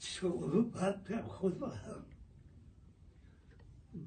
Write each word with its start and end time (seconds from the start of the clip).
صحبت 0.00 1.22
خدا 1.28 1.72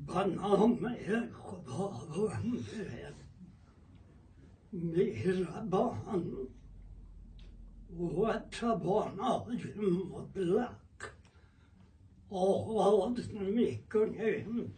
به 0.08 0.24
نام 0.24 0.96
خداوند 1.34 2.66
مهربان 4.74 6.38
و 8.00 8.40
توانای 8.52 9.74
مطلق 10.12 10.76
آغاز 12.30 13.30
می‌کنیم 13.34 14.74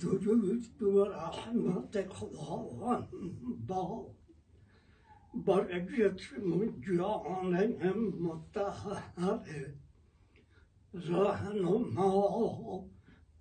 درود 0.00 0.82
و 0.82 1.04
رحمت 1.04 2.08
خداوند 2.08 3.08
با 3.66 4.06
بر 5.34 5.78
جسم 5.80 6.80
جان 6.80 7.54
متحر 8.20 9.40
رهنما 10.94 12.84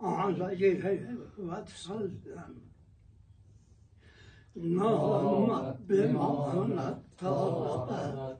عليه 0.00 0.84
وسلم 1.38 2.69
نام 4.56 5.74
بما 5.88 6.66
نطابت 6.66 8.36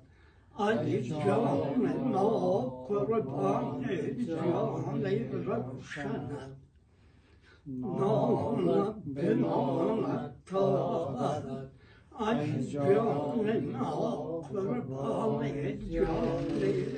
ای 0.59 1.03
جان 1.09 2.11
ما 2.13 2.61
قربان 2.89 3.85
جان 4.27 5.05
روشنت 5.45 6.51
نام 7.67 8.65
بما 9.17 9.97
نطابت 10.01 11.45
ای 12.21 12.67
جان 12.71 13.67
ما 13.73 14.41
قربان 14.53 15.43
جان 15.91 16.45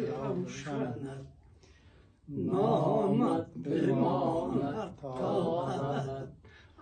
روشنت 0.08 0.96
نامت 2.28 3.46
به 3.56 3.92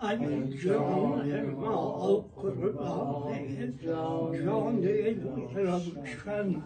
ما 0.02 0.12
نطابت 0.12 0.20
ای 0.20 0.58
جان 0.58 1.50
ما 1.50 2.16
قربان 2.36 3.78
جان 3.82 4.34
روشن 5.54 6.62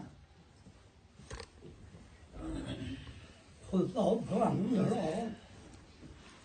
خداوند 3.71 4.77
را 4.77 5.27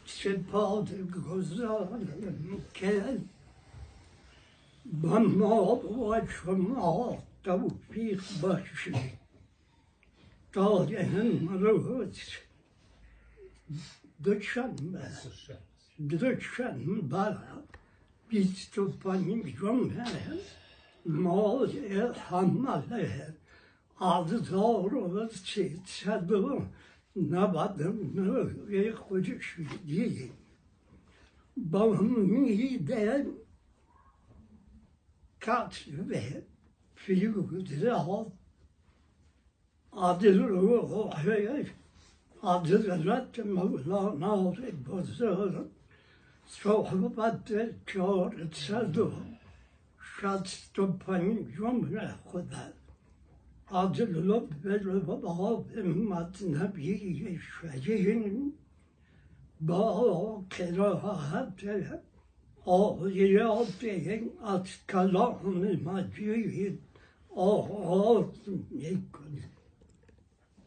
سپاد 0.06 0.88
گذارم 1.10 2.08
که 2.74 3.18
به 5.02 5.18
ما 5.18 5.74
و 5.74 6.26
شما 6.26 7.18
توفیق 7.44 8.22
بخشید 8.42 9.20
تا 10.52 10.84
این 10.84 11.48
روز 11.48 12.18
دوشنبه 14.22 15.08
دوشنبه 16.08 17.36
بیست 18.28 18.78
و 18.78 18.88
پنجم 18.88 19.90
ماه 21.06 21.68
حمله 22.28 23.34
هزار 24.00 24.94
و 24.94 25.28
سیصد 25.28 26.30
و 26.32 26.62
نود 27.16 27.80
و 27.80 28.96
خورشیدی 28.96 30.32
با 31.56 31.84
امید 31.84 32.90
کتب 35.40 36.42
فیوزات 36.94 38.32
عادل 39.92 40.40
حضرت 42.42 43.38
مولانا 43.38 44.50
بزرگ 44.88 45.79
صحبت 46.52 47.52
چهارصد 47.86 48.98
و 48.98 49.12
شست 50.00 50.78
و 50.78 50.86
پنجم 50.86 51.98
خدا 52.24 52.72
عادل 53.68 54.10
لب 54.10 54.66
مطنبی 55.84 57.38
شجین 57.38 58.52
با 59.60 60.44
قراءت 60.50 61.64
آیات 62.64 63.84
از 64.44 64.66
کلام 64.88 65.76
مجید 65.84 66.78
آغاز 67.36 68.24
می‌کنیم 68.70 69.50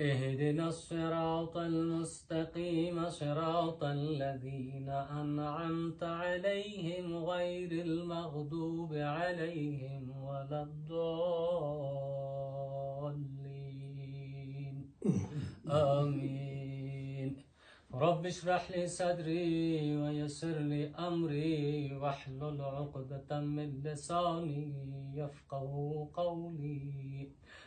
اهدنا 0.00 0.68
الصراط 0.68 1.56
المستقيم 1.56 3.08
صراط 3.08 3.84
الذين 3.84 4.88
أنعمت 4.88 6.02
عليهم 6.02 7.24
غير 7.24 7.72
المغضوب 7.72 8.94
عليهم 8.94 10.24
ولا 10.24 10.62
الضالين. 10.62 11.08
آمين. 15.70 17.36
رب 17.94 18.26
اشرح 18.26 18.70
لي 18.70 18.86
صدري 18.86 19.96
ويسر 19.96 20.58
لي 20.58 20.94
أمري 20.94 21.94
واحلل 21.94 22.60
عقدة 22.60 23.40
من 23.40 23.82
لساني 23.82 25.12
يفقه 25.14 26.08
قولي. 26.14 27.32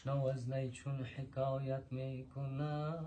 بشنو 0.00 0.24
از 0.24 0.50
نی 0.50 0.70
چون 0.70 1.04
حکایت 1.04 1.82
می‌کنم. 1.90 3.06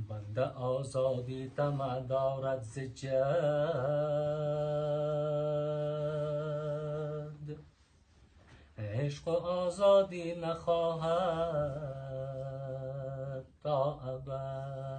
بنده 0.10 0.42
آزادی 0.42 1.50
طمع 1.50 2.00
دارد 2.02 2.62
ز 2.62 2.80
عشق 8.96 9.28
و 9.28 9.32
آزادی 9.32 10.36
نخواهد 10.36 11.86
تا 13.64 14.00
ابد. 14.00 14.96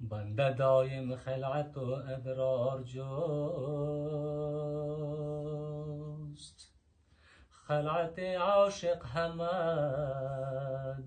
بنده 0.00 0.52
دایم 0.52 1.16
خلعت 1.16 1.76
و 1.76 1.80
ابرار 2.08 2.82
جست. 2.82 2.98
خلعت 7.50 8.18
عاشق 8.18 9.04
همه 9.04 9.48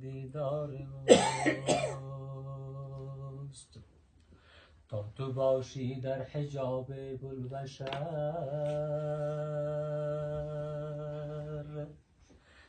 دیدار 0.02 0.70
اوست. 0.70 2.01
تا 4.92 5.12
تو 5.16 5.34
باشی 5.34 6.00
در 6.02 6.24
حجاب 6.24 6.94
بلبشر 7.18 7.88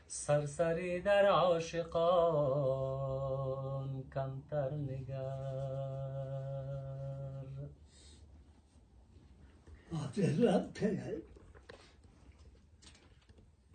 سرسری 0.07 1.01
در 1.01 1.27
عاشقان 1.27 1.93
کمتر 4.15 4.71
نگر 4.71 5.23
حضرت 9.93 10.91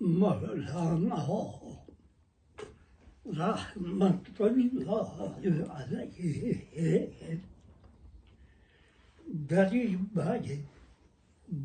مولانا 0.01 1.37
رحمت 3.25 4.41
الله 4.41 5.09
علیه. 5.71 7.09
در 9.49 9.69
این 9.69 10.09
باید 10.15 10.65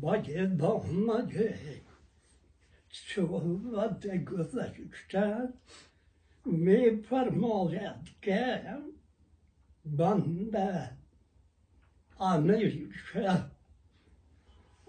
باید 0.01 0.61
آمده 0.61 1.81
صحبت 2.91 4.07
گذشته 4.25 5.49
می 6.45 6.89
فرماید 7.09 8.21
که 8.21 8.63
بنده 9.85 10.89
همیشه 12.19 13.45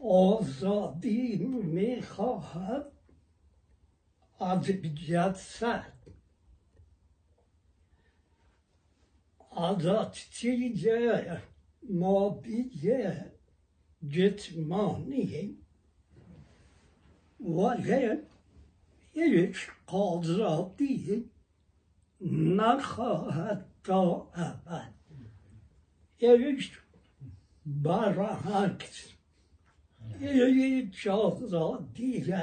آزادی 0.03 1.37
می‌خواهد 1.37 2.93
از 4.41 4.71
جسد 11.89 13.07
از 13.07 13.25
چیز 14.11 14.59
مادی 14.59 15.19
جسمانی 15.21 15.59
ولی 17.41 18.19
هیچ 19.13 19.57
آزادی 19.87 21.31
نخواهد 22.31 23.67
تا 23.85 24.31
ابد. 24.35 24.95
هیچ 26.17 26.73
برعکس. 27.67 29.13
هیچ 30.21 31.07
آزادی 31.07 32.35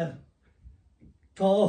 تا 1.36 1.68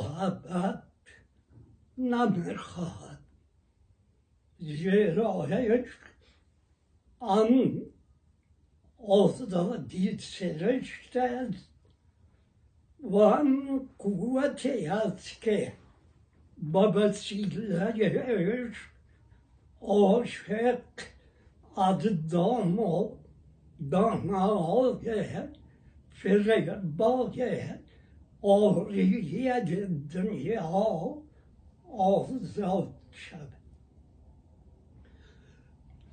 ابد 7.22 7.52
نمی‌خواهد 7.52 7.52
زیرا 7.52 7.52
هیچ 7.52 7.62
آن 7.62 7.82
آزادی 9.08 10.18
سرشت 10.18 11.16
است 11.16 11.70
و 13.00 13.16
آن 13.16 13.88
قوتی 13.98 14.86
است 14.86 15.42
که 15.42 15.72
با 16.58 16.92
وسیلهش 16.92 18.76
عاشق 19.80 20.78
از 21.76 22.28
دام 22.30 22.78
و 22.78 23.10
دانهای 23.90 25.24
فریبای 26.10 27.64
آریت 28.42 29.64
دنیا 30.14 31.16
آزاد 31.92 32.94
شود 33.10 33.62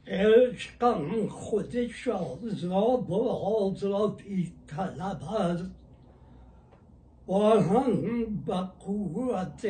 عشقم 0.10 1.28
خودش 1.28 2.08
آزاد 2.08 3.10
و 3.10 3.30
آزادی 3.30 4.54
طلب 4.68 5.24
است 5.24 5.72
و 7.28 7.34
هم 7.34 8.36
به 8.46 8.56
قوت 8.80 9.66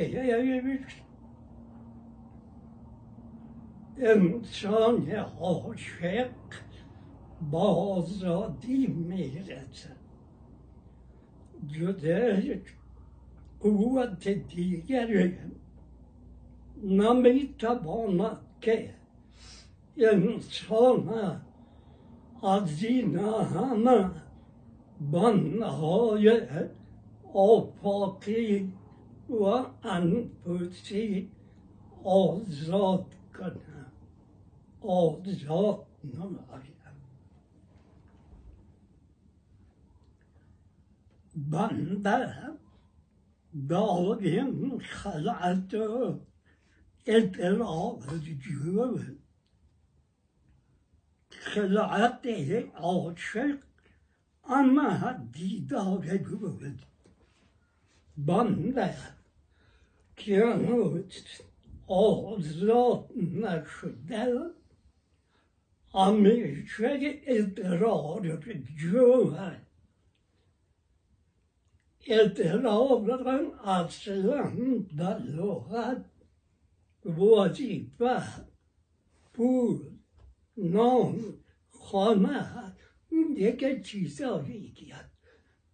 انسان 3.98 5.10
عاشق 5.12 6.30
با 7.52 7.76
آزادی 7.76 8.88
می‌رسد 8.88 9.96
جده 11.68 12.62
قوت 13.60 14.28
دیگری 14.28 15.38
نمی‌تواند 16.84 18.38
که 18.62 18.99
انسان 20.06 21.42
از 22.44 22.84
این 22.84 23.20
همه 23.20 24.10
بندهای 25.12 26.42
آفاقی 27.34 28.74
و 29.30 29.66
انفسی 29.84 31.30
آزاد 32.04 33.06
کنه 33.38 33.86
آزاد 34.82 35.86
نماید 36.04 36.80
بنده 41.36 42.34
داریم 43.70 44.80
خلعت 44.80 45.76
اطلاع 47.06 48.00
خلعت 51.40 52.28
عاشق 52.76 53.58
اما 54.44 55.14
دیدار 55.32 56.18
بود 56.18 56.82
بنده 58.18 58.96
که 60.16 60.44
آزاد 61.88 63.10
نشده. 63.18 64.50
همیشه 65.94 67.00
ادرار 67.28 68.38
جوه 68.78 69.56
اطلاع 72.08 73.02
اصلا 73.64 74.52
در 74.98 75.20
لغت 75.20 76.06
وظیفه 77.06 78.24
پول. 79.34 79.99
نام 80.64 81.20
خانه 81.70 82.46
یک 83.38 83.84
چیزایی 83.84 84.72
که 84.72 84.96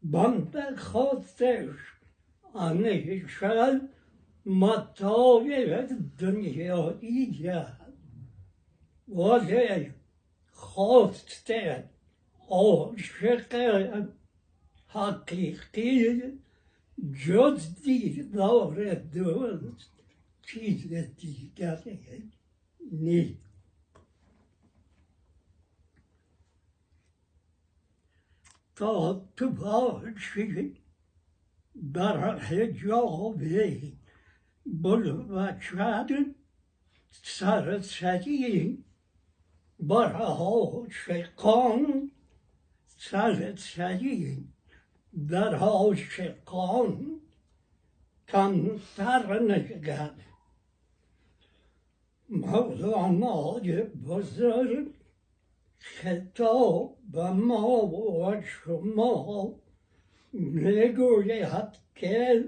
بنده 0.04 0.76
خواستش 0.76 1.76
همیشه 2.56 3.82
مطابق 4.46 5.88
دنیایی 6.20 7.50
ولی 9.08 9.92
خواسته 10.52 11.90
عاشق 12.50 14.06
حقیقی 14.88 16.22
جز 17.26 17.82
دیدار 17.84 18.94
دوست 18.94 19.92
چیز 20.42 20.94
دیگری 20.94 22.32
نیست. 22.92 23.45
تو 28.76 29.50
باشی 29.60 30.74
در 31.94 32.38
حجاب 32.40 33.44
بلوچد 34.66 36.10
سرسری 37.12 38.84
بر 39.80 40.14
عاشقان 40.14 41.82
سرسری 42.98 44.48
در 45.30 45.56
عاشقان 45.56 47.22
کمتر 48.28 49.40
نگرد 49.40 50.22
مولانای 52.30 53.82
بزرگ 53.84 54.95
خطاب 55.86 57.18
ما 57.18 57.86
و 57.86 58.42
شما 58.42 59.54
می‌گوید 60.34 61.68
که 61.96 62.44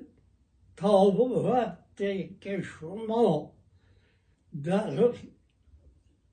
تا 0.75 1.03
وقتی 1.45 2.37
که 2.41 2.61
شما 2.61 3.53
در 4.63 5.13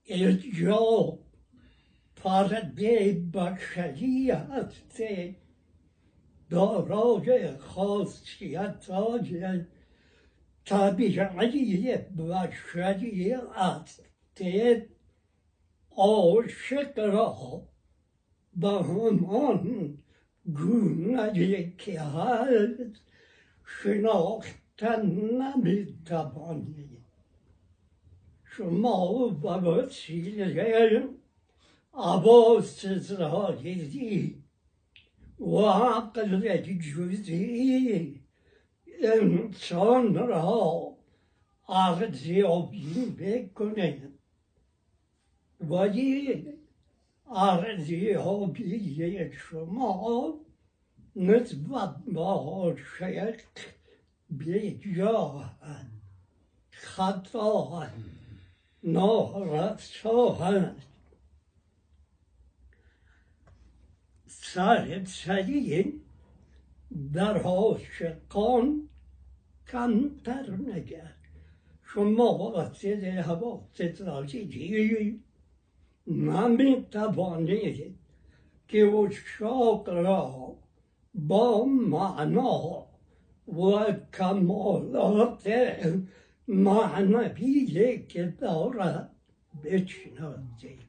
اجاب 0.07 1.19
پرده 2.17 3.13
بشری 3.35 4.31
هستید 4.31 5.37
دارای 6.51 7.57
خاصیت 7.57 8.91
های 8.91 9.65
طبیعی 10.65 11.97
بشری 11.97 13.35
است 13.57 14.05
که 14.35 14.94
عاشق 15.97 16.99
را 16.99 17.63
به 18.57 18.69
همان 18.69 19.99
گونه 20.55 21.73
که 21.79 22.01
هست 22.01 23.01
شناختن 23.67 25.07
نمی‌توانید 25.07 27.05
شما 28.45 29.29
به 29.29 29.49
وسیله 29.49 31.09
عباس 31.95 32.87
ظاهری 32.87 34.43
و 35.41 35.57
عقل 35.57 36.59
جزئی 36.79 38.21
انسان 39.03 40.15
را 40.15 40.97
ارزیابی 41.69 43.07
بکنه 43.19 44.11
ولی 45.69 46.45
ارزیابی 47.37 49.31
شما 49.33 50.41
نسبت 51.17 51.97
به 52.07 52.21
عاشق 52.21 53.37
بیجا 54.31 55.51
خطا 56.71 57.87
نارسا 58.85 60.75
سر 64.27 65.05
سرین 65.05 66.01
در 67.13 67.39
عاشقان 67.39 68.89
کمتر 69.69 70.51
نگرد 70.51 71.19
شما 71.95 72.53
وقتی 72.57 72.95
حواست 72.95 74.01
راسیدی 74.01 75.24
نمی 76.07 76.87
توانید 76.91 77.95
که 78.69 78.87
اشاق 78.87 79.89
را 79.89 80.57
با 81.15 81.65
معنا 81.65 82.87
و 83.49 83.93
کمالات 84.13 85.49
معنوی 86.49 88.07
که 88.09 88.35
دارد 88.41 89.11
بشناسید 89.65 90.85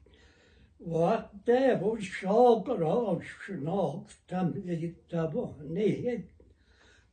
وقت 0.80 1.48
اشاق 1.98 2.70
را 2.70 3.20
شناختم 3.22 4.54
توانید 5.08 6.24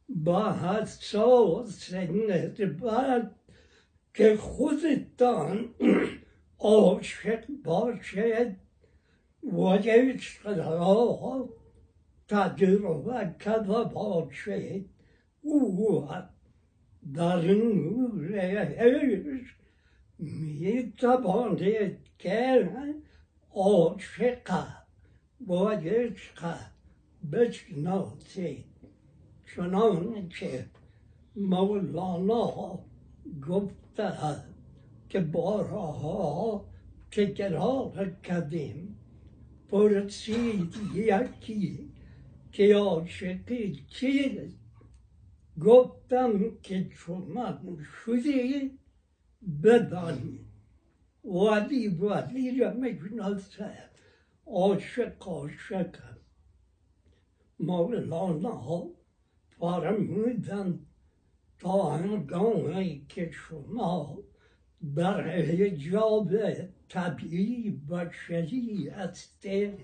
با 0.10 0.54
حساس 0.54 1.94
نسبت 1.94 3.32
که 4.14 4.38
خودتان 4.38 5.70
عاشق 6.64 7.46
باشد 7.64 8.56
و 9.44 9.68
عشق 9.68 10.58
را 10.58 11.50
تجربه 12.28 13.36
کرده 13.40 13.84
باشد 13.84 14.86
او 15.42 16.08
در 17.14 17.42
نور 17.42 18.36
عشق 18.36 19.56
می 20.20 20.94
توانید 20.98 21.98
که 22.20 22.70
عاشق 23.54 24.66
و 25.48 25.54
عشق 25.54 26.56
بشناسید 27.32 28.66
چنانچه 29.56 30.66
مولانا 31.36 32.80
گفته 33.50 34.53
که 35.14 35.20
بارها 35.20 36.66
تکرار 37.12 38.10
کردیم. 38.24 38.98
پرسید 39.70 40.76
یکی 40.94 41.94
که 42.52 42.76
عاشقی 42.76 43.86
چیست 43.88 44.58
گفتم 45.62 46.58
که 46.64 46.90
چون 46.90 47.38
شدی 48.06 48.72
بدانی 49.64 50.40
ولی 51.24 51.88
ولی 51.88 52.60
را 52.60 52.74
می‌شناسه 52.74 53.72
عاشق 54.46 55.28
عاشق. 55.28 55.96
مولانا 57.60 58.90
فرمودن 59.60 60.80
تا 61.60 61.98
هنگامی 61.98 63.06
که 63.10 63.32
شما 63.32 64.24
در 64.96 65.28
حجاب 65.32 66.32
طبیعی 66.90 67.72
بشری 67.90 68.90
هستید 68.90 69.80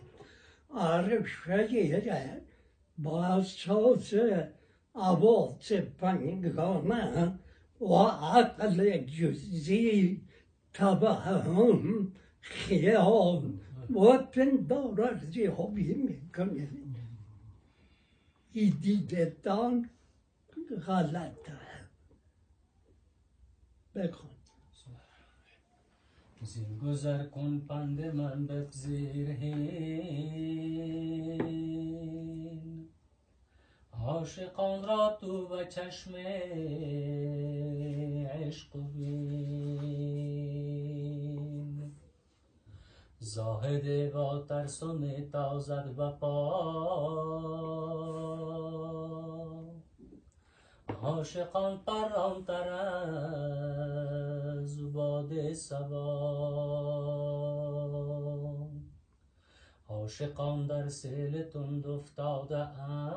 عرشه 0.76 2.42
با 2.98 3.26
اساس 3.26 4.14
عواطف 4.96 5.72
پنگانه 5.72 7.40
و 7.82 7.94
عقل 7.96 8.98
جزئی 8.98 10.22
توهم 10.74 12.12
خیال 12.42 13.60
و 13.90 14.18
پندار 14.18 15.02
ارزیابی 15.02 15.94
می‌کنید 15.94 16.96
این 18.52 18.74
دیدتان 18.82 19.90
غلطه. 20.88 21.60
بکن 23.96 24.39
زین 26.42 26.78
گذر 26.78 27.26
کن 27.26 27.60
پند 27.70 28.02
من 28.02 28.48
بپذیر 28.48 29.30
هین 29.30 30.70
عاشقان 33.94 34.84
را 34.84 35.18
تو 35.22 35.48
و 35.48 35.64
چشم 35.64 36.16
عشق 38.26 38.78
بین 38.96 40.30
زاهد 43.20 44.14
با 44.14 44.40
ترس 44.40 44.84
و 44.84 45.00
تازد 45.32 45.94
و 45.98 46.12
پا 46.12 47.40
عاشقان 51.02 51.80
پران 51.86 52.44
تر 52.44 52.70
از 54.60 54.94
باد 54.94 55.54
سبا 55.54 56.10
عاشقان 59.88 60.68
در 60.68 60.88
سیل 60.88 61.44
تند 61.44 61.88
افتاده 61.88 62.58
اند. 62.58 63.10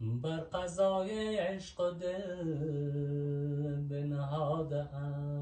بر 0.00 0.40
قضای 0.40 1.36
عشق 1.36 1.98
دل 1.98 2.44
بنهاده 3.88 4.94
اند. 4.94 5.40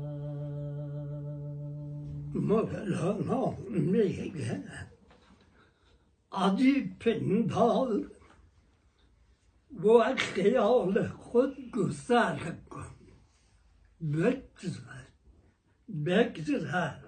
مولانا 2.35 3.55
میگه 3.69 4.63
عدی 6.33 6.97
پندار. 7.01 8.11
و 9.85 10.15
خیال 10.17 11.09
خود 11.09 11.71
گذر 11.71 12.53
کن. 12.53 12.97
بگذر 14.13 15.05
بگذر. 16.07 16.99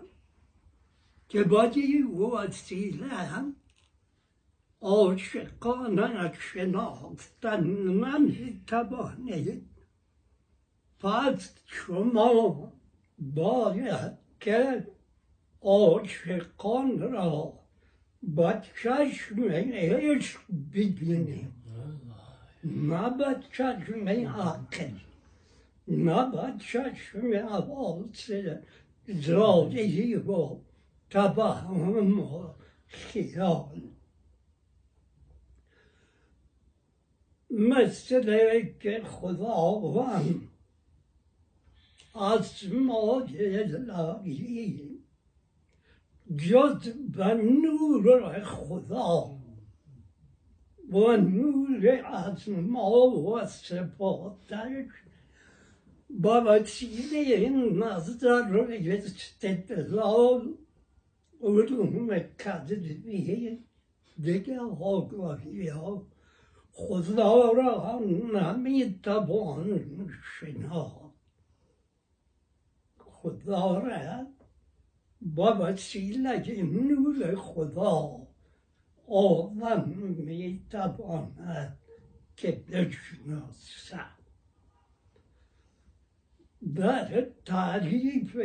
که 1.28 1.44
با 1.44 1.62
این 1.62 2.06
وسیله 2.06 3.54
عاشقانه 4.80 6.32
شناختن 6.32 7.64
نمی‌توانید 7.64 9.70
پس 11.00 11.54
شما 11.64 12.72
باید 13.18 14.18
که 14.40 14.86
عاشقان 15.62 17.00
را 17.00 17.59
با 18.22 18.52
چشم 18.82 19.42
عشق 19.50 20.40
ببینیم 20.74 21.52
نه 22.64 23.10
با 23.10 23.34
چشم 23.52 24.08
عقل 24.08 24.90
نه 25.88 26.30
با 26.30 26.50
چشم 26.58 27.34
حواس 27.34 28.30
ظاهری 29.10 30.14
و 30.14 30.56
تفهم 31.10 32.20
و 32.20 32.54
خیال 32.86 33.80
مثل 37.50 38.64
که 38.80 39.02
خداوند 39.04 40.48
اسمای 42.14 43.62
الهی 43.62 44.99
جز 46.36 46.88
به 46.88 47.34
نور 47.34 48.42
خدا 48.44 49.36
و 50.90 51.16
نور 51.16 52.02
از 52.04 52.48
ما 52.48 52.90
و 52.90 53.44
صفاتش 53.44 54.86
با 56.10 56.44
وسیله 56.46 57.48
نظر 57.50 58.68
استدلال 58.92 60.54
علوم 61.42 62.18
کذبی 62.38 63.58
دیگه 64.18 64.58
آگاهی 64.60 65.68
ها 65.68 66.06
خدا 66.72 67.52
را 67.52 68.00
نمی‌توان 68.34 69.86
شناخت 70.22 71.14
خدا 72.98 73.78
را 73.78 74.26
وسیله 75.36 76.62
نور 76.62 77.34
خدا. 77.36 78.26
آدم 79.10 79.88
می‌تواند 80.16 81.78
که 82.36 82.52
بشناسد 82.52 84.20
در 86.74 87.26
تعریف 87.44 88.36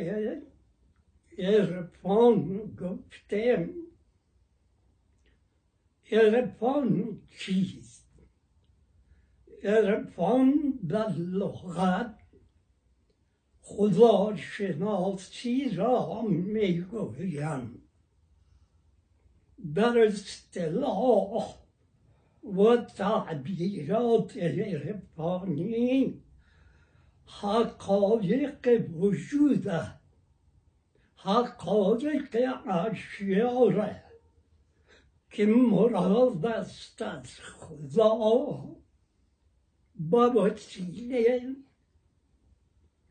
عرفان 1.38 2.58
گفتم 2.76 3.70
عرفان 6.12 7.22
چیست؟ 7.40 8.10
عرفان 9.64 10.80
در 10.90 11.10
لغت 11.18 12.25
خدا 13.68 14.36
شناسی 14.36 15.70
را 15.70 16.22
می‌گویند 16.22 17.82
در 19.76 19.98
اصطلاح 20.00 21.56
و 22.44 22.76
تعبیرات 22.78 24.38
عرفانی 24.38 26.22
حقایق 27.26 28.92
وجوده 28.94 29.92
حقایق 31.16 32.38
اشیاره 32.68 34.04
که 35.32 35.46
مراد 35.46 36.46
است 36.46 37.02
از 37.02 37.40
خدا. 37.40 38.76
با 39.96 40.30
وسیله 40.30 41.56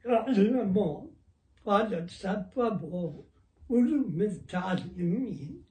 علم 0.04 0.76
و 0.76 1.08
فلسفه 1.64 2.62
و 2.62 3.23
علوم 3.70 4.28
تعلیمی 4.49 5.64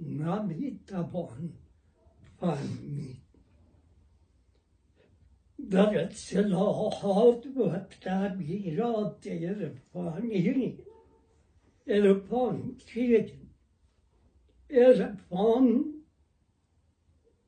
نمی‌توان 0.00 1.52
فهمید 2.40 3.24
در 5.70 5.98
اصلاحات 5.98 7.46
و 7.46 7.78
تعبیرات 8.00 9.26
عرفانی 9.26 10.78
عرفان 11.86 12.76
چیه 12.76 13.32
عرفان 14.70 15.84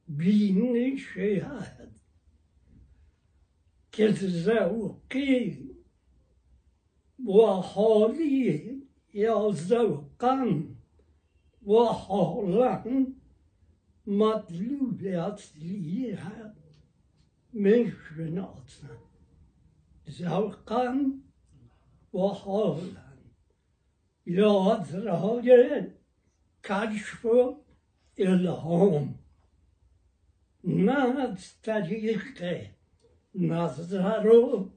بینش 0.08 1.16
هست 1.16 1.88
که 3.92 4.12
ذوقی 4.12 5.65
و 7.26 7.46
حالی 7.46 8.82
یا 9.12 9.50
ذوقا 9.52 10.62
و 11.66 11.74
حالا 11.84 13.06
مطلوب 14.06 15.00
اصلی 15.04 16.10
هست 16.10 16.82
می‌شناسند 17.52 18.98
ذوقا 20.10 20.94
و 22.14 22.18
حالا 22.18 23.06
یا 24.26 24.76
از 24.76 24.94
راه 24.94 25.42
کشف 26.64 27.24
و 27.24 27.56
الهام. 28.18 29.18
نه 30.64 31.20
از 31.20 31.60
طریق 31.62 32.22
نظر 33.34 34.26
و 34.26 34.70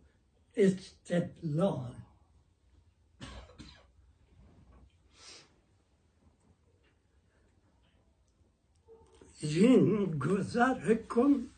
استدلال. 0.56 1.99
زین 9.42 10.18
گذر 10.20 10.94
کن 10.94 11.50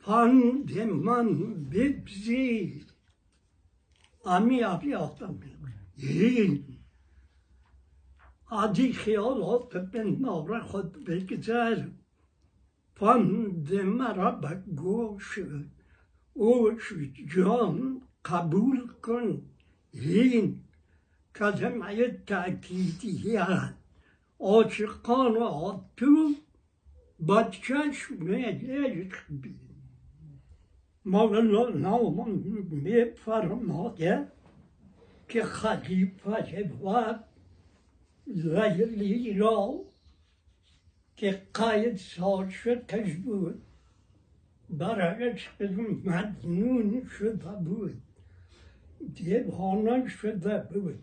پند 0.00 0.78
من 0.78 1.28
بپذیر 1.70 2.86
امی 4.24 4.62
ابیاتم 4.62 5.40
این 5.96 6.64
عادی 8.50 8.92
خیالات 8.92 9.76
به 9.76 10.04
نار 10.04 10.60
خود 10.60 11.04
بگذر 11.04 11.88
پند 12.96 13.74
مرا 13.74 14.30
به 14.30 14.54
گوش 14.54 15.38
اوش 16.32 16.92
جان 17.34 18.02
قبول 18.24 18.88
کن 19.02 19.42
این 19.92 20.60
کلمه 21.34 22.08
تأکیدی 22.26 23.36
هست 23.36 23.75
با 27.18 27.44
چشم 27.44 28.32
عشق 28.32 29.24
بین 29.28 29.60
مولانا 31.04 32.10
میفرماید 32.70 34.26
که 35.28 35.42
خلیفه 35.42 36.74
وقت 36.82 37.24
لیلی 38.84 39.34
را 39.38 39.84
که 41.16 41.42
قاید 41.54 41.96
شدش 42.50 43.16
بود 43.16 43.62
برایش 44.70 45.50
مجنون 46.04 47.08
شده 47.18 47.52
بود 47.64 48.02
دیوانه 49.14 50.08
شده 50.08 50.58
بود 50.58 51.02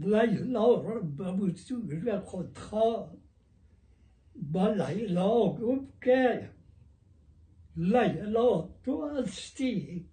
لیلا 0.00 0.82
را 0.82 1.00
به 1.00 1.32
وصول 1.32 2.18
خود 2.20 2.58
خواد 2.58 3.18
با 4.36 4.68
لیلا 4.68 5.52
گفت 5.52 6.02
که 6.02 6.50
لیلا 7.76 8.68
تو 8.84 9.08
هستی 9.08 10.08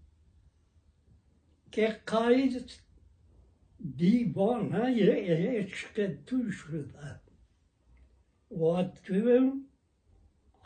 که 1.71 2.01
قاید 2.07 2.71
دیوانه 3.95 5.05
عشق 5.59 6.15
تو 6.25 6.51
شده 6.51 7.19
و 8.51 8.83
تو 8.83 9.51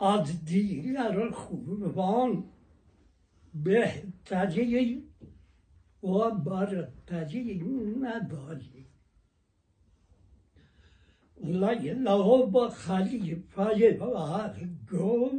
از 0.00 0.44
دیگر 0.44 1.30
خوبان 1.30 2.44
بهتری 3.54 5.04
و 6.02 6.30
برتری 6.30 7.62
نداری 8.00 8.91
لیلا 11.42 12.42
با 12.46 12.68
خلیفه 12.68 13.98
وقت 14.00 14.56
گفت 14.92 15.34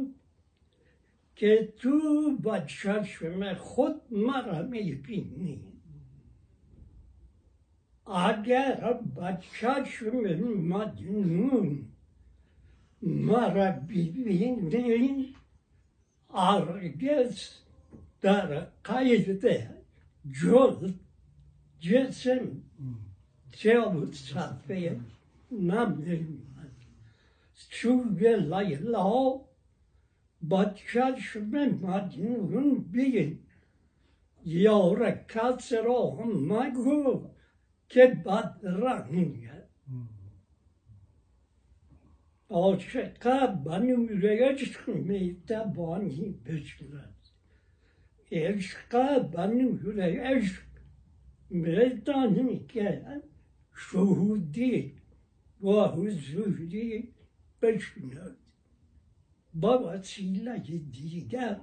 که 1.36 1.72
تو 1.78 2.00
با 2.42 2.58
چشم 2.60 3.54
خود 3.54 4.00
مرا 4.10 4.62
می‌بینی 4.62 5.60
اگر 8.06 8.92
با 9.14 9.32
چشم 9.32 10.16
مجنون 10.46 11.88
مرا 13.02 13.70
ببینی 13.70 15.34
هرگز 16.34 17.48
در 18.20 18.66
قید 18.84 19.68
جز 20.32 20.92
جسم 21.80 22.62
جلو 23.52 24.12
صفحه 24.12 25.00
نمیمد 25.60 26.72
چوب 27.70 28.22
لیلا 28.22 29.40
با 30.42 30.64
چشم 30.64 31.50
مجنون 31.82 32.84
بین 32.92 33.38
یار 34.44 35.10
کس 35.10 35.72
را 35.72 36.14
مگو 36.24 37.26
که 37.88 38.06
بد 38.06 38.60
رنگ 38.62 39.50
عاشق 42.50 43.46
بنور 43.64 44.22
عشق 44.24 44.88
می‌توانی 44.88 46.40
بشناس 46.46 47.32
عشق 48.32 49.18
بنور 49.18 50.00
عشق 50.00 50.62
میدانی 51.50 52.64
که 52.68 53.04
شهودی 53.76 55.03
و 55.64 55.88
حضوری 55.88 57.08
بشنود 57.62 58.36
با 59.54 59.78
وسیله 59.78 60.58
دیگر 60.58 61.60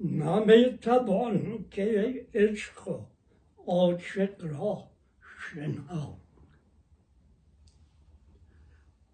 نمی‌توان 0.00 1.64
که 1.70 2.26
عشق 2.34 2.88
و 2.88 3.00
عاشق 3.66 4.44
را 4.44 4.84
شناخت 5.38 6.22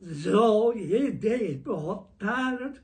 زایده 0.00 1.62
با 1.64 2.08
تر 2.20 2.80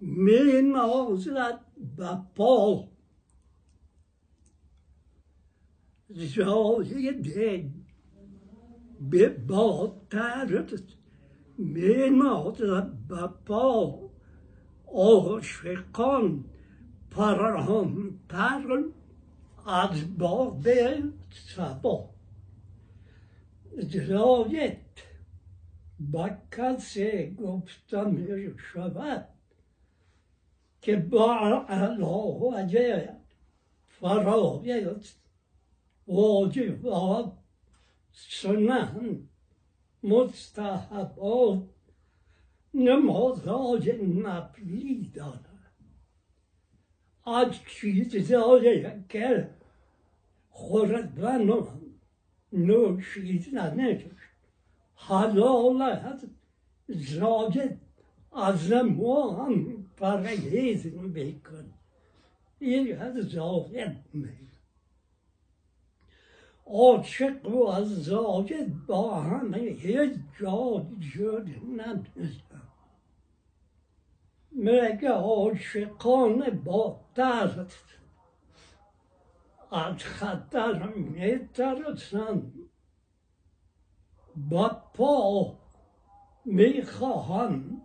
می 0.00 0.62
نازد 0.62 1.60
به 1.96 2.18
پا 2.34 2.88
به 9.10 9.28
باتر 9.28 10.66
می 11.58 12.10
نازد 12.10 12.92
به 13.08 13.28
پا 13.46 13.98
عاشقان 14.86 16.44
پرانتر 17.10 18.84
از 19.66 20.18
باد 20.18 20.66
سبا 21.56 22.10
زاید 23.78 24.78
با 26.00 26.30
کسی 26.52 27.34
گفتم 27.34 28.16
شود 28.72 29.28
که 30.80 30.96
با 30.96 31.64
علاوه 31.68 33.08
فرایض 33.86 35.12
واجبات 36.06 37.41
سنن 38.12 39.28
مستحبات 40.02 41.62
نمازهای 42.74 44.06
نفلی 44.06 45.12
دارد. 45.14 45.52
از 47.26 47.50
چیزهایی 47.66 48.86
که 49.08 49.48
خوردن 50.50 51.50
نوشیدنش 52.52 54.02
حلال 54.94 55.82
است 55.82 56.26
زاید 56.88 57.78
از 58.32 58.72
ما 58.72 59.44
هم 59.44 59.84
پرهیز 59.96 60.86
میکن 60.86 61.72
این 62.58 62.98
از 62.98 63.14
زاید 63.14 63.96
میگه 64.12 64.51
عاشق 66.72 67.46
و 67.46 67.66
از 67.66 67.88
زاید 68.04 68.86
با 68.86 69.20
همه 69.20 69.58
هیچ 69.58 70.12
جا 70.40 70.86
جد 71.00 71.48
نمیشن 71.64 72.42
میگه 74.50 75.08
عاشقان 75.08 76.62
با 76.64 77.00
ترس 77.14 77.74
از 79.72 79.96
خطر 79.96 80.88
میترسن 80.88 82.52
با 84.36 84.82
پا 84.94 85.54
می‌خواهند 86.44 87.82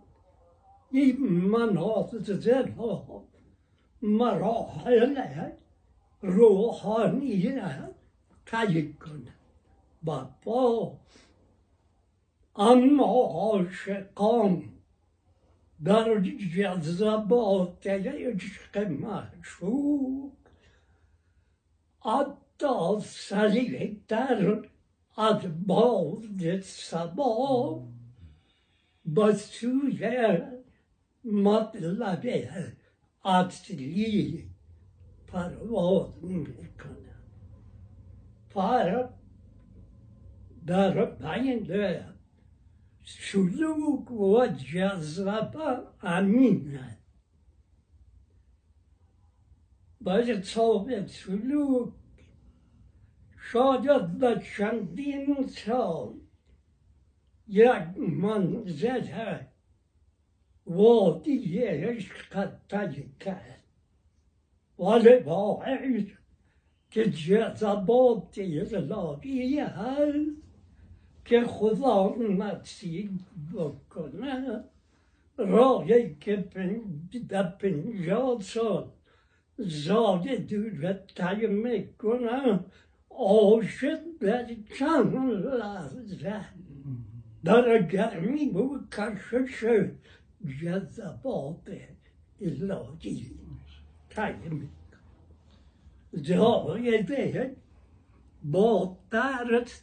این 0.90 1.54
ها 1.76 3.24
مراحل 4.02 5.50
روحانی 6.22 7.58
طی 8.50 8.92
کنه 8.92 9.32
با 10.02 10.30
پا 10.42 10.98
اما 12.56 13.12
عاشقان 13.22 14.62
در 15.84 16.20
جذبات 16.54 17.86
عشق 17.86 18.78
معشوق 18.78 20.32
حتی 22.04 23.00
سریعتر 23.02 24.68
از 25.16 25.66
باد 25.66 26.60
سبا 26.60 27.82
به 29.04 29.32
سوی 29.32 30.38
مطلب 31.24 32.26
اصلی 33.24 34.48
پرواز 35.26 36.12
می‌کنه 38.54 39.02
پر 39.02 39.08
در 40.66 41.04
بین 41.04 41.66
سلوک 43.04 44.10
و 44.10 44.46
جذبه 44.46 45.78
امینه 46.02 46.98
باید 50.00 50.42
صاحب 50.42 51.06
سلوک 51.06 51.92
شاید 53.52 54.18
به 54.18 54.42
چندین 54.56 55.46
سال 55.46 56.14
یک 57.48 57.98
منزل 57.98 59.38
وادی 60.66 61.58
عشق 61.58 62.50
طی 62.68 63.12
کرد 63.20 63.62
ولی 64.78 65.18
با 65.18 65.62
عشق 65.62 66.17
که 66.90 67.10
جذبات 67.10 68.38
الهی 68.38 69.60
هست 69.60 70.30
که 71.24 71.44
خدا 71.44 72.14
نصیب 72.18 73.10
بکنه. 73.54 74.64
راهی 75.36 76.16
که 76.20 76.44
در 77.28 77.42
پنجاه 77.42 78.42
سال 78.42 78.88
زاده 79.58 80.36
دور 80.36 80.92
طی 80.92 81.46
می‌کنه 81.46 82.60
عاشق 83.10 84.00
در 84.20 84.46
چند 84.78 85.14
لحظه. 85.44 86.44
در 87.44 87.82
گرمی 87.82 88.48
و 88.48 88.78
کشش 88.92 89.64
جذبات 90.62 91.68
الهی. 92.40 93.30
طی 94.10 94.32
می‌کنه 96.12 96.22
زایده 96.22 97.56
با 98.42 98.98
ترس 99.10 99.82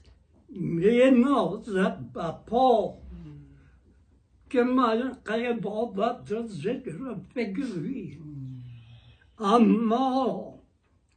می 0.50 1.12
نازد 1.12 2.00
به 2.14 2.32
پا. 2.48 2.98
که 4.50 4.64
من 4.64 5.12
قیبابت 5.26 6.48
ذکر 6.48 7.16
بگوی 7.36 8.20
اما 9.40 10.60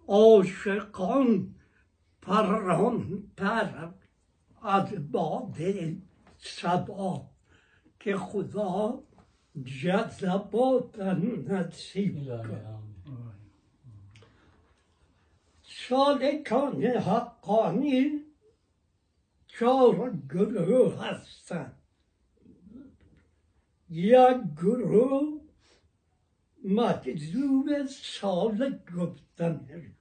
عاشقان 0.08 1.54
پران 2.22 3.22
پر 3.36 3.88
از 4.62 5.12
باد 5.12 5.56
سبا 6.38 7.30
که 8.00 8.16
خدا 8.16 9.02
جذبات 9.64 10.98
نصیب 10.98 12.18
کن 15.88 15.96
سالکان 15.96 16.84
حقانی 16.84 18.24
چهار 19.46 20.16
گروه 20.30 21.06
هستند 21.06 21.76
یک 23.90 24.38
گروه 24.56 25.40
مجذوب 26.64 27.86
سالک 27.86 28.92
گفتن 28.92 29.94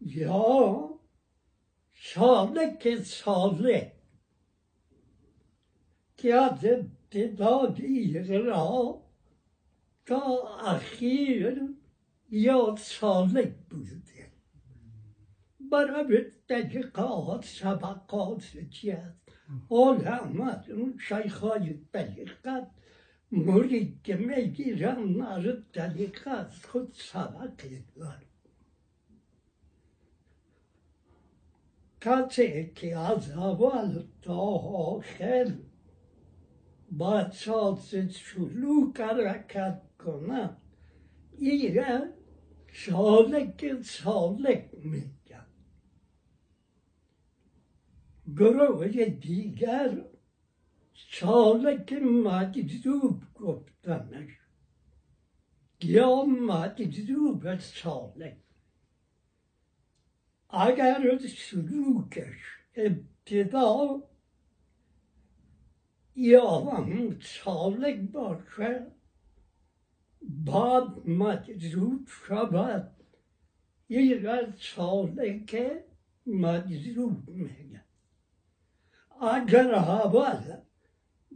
یا 0.00 1.00
سالک 2.14 3.02
سالک 3.02 3.92
که 6.16 6.34
از 6.34 6.64
ابتدایی 6.64 8.24
را 8.24 9.02
تا 10.06 10.58
اخیر 10.58 11.62
یا 12.30 12.76
سالک 12.78 13.54
بوده 13.70 14.01
برای 15.72 16.24
دقیقات 16.48 17.44
سبقات 17.44 18.56
جد 18.70 19.16
علامت 19.70 20.68
اون 20.68 20.98
شیخای 20.98 21.78
طریقت 21.92 22.70
مرید 23.30 24.02
که 24.02 24.16
می‌گیرن 24.16 25.20
از 25.20 25.44
طریقت 25.72 26.52
خود 26.66 26.92
سبق 26.94 27.62
دار 27.96 28.24
کسی 32.00 32.72
که 32.74 32.98
از 32.98 33.30
اول 33.30 34.04
تا 34.22 34.40
آخر 34.94 35.52
با 36.90 37.30
ساز 37.30 37.94
سلوک 38.10 39.00
حرکت 39.00 39.82
کنه 39.98 40.56
ایره 41.38 42.12
سالک 42.72 43.82
سالک 43.82 44.70
میگن 44.84 45.46
گروه 48.36 49.04
دیگر 49.04 50.04
سالک 50.94 51.92
مجذوب 51.92 53.22
گفتنش 53.34 54.30
یا 55.82 56.24
مجذوب 56.24 57.58
سالک. 57.58 58.36
اگر 60.50 61.18
سلوکش 61.18 62.40
ابتدا 62.74 64.02
یا 66.16 66.86
سالک 67.20 68.00
باشه 68.00 68.86
بعد 70.22 71.08
مجذوب 71.08 72.08
شود. 72.08 72.96
یک 73.88 74.26
سالک 74.60 75.82
مجذوب 76.26 77.28
میگن. 77.28 77.84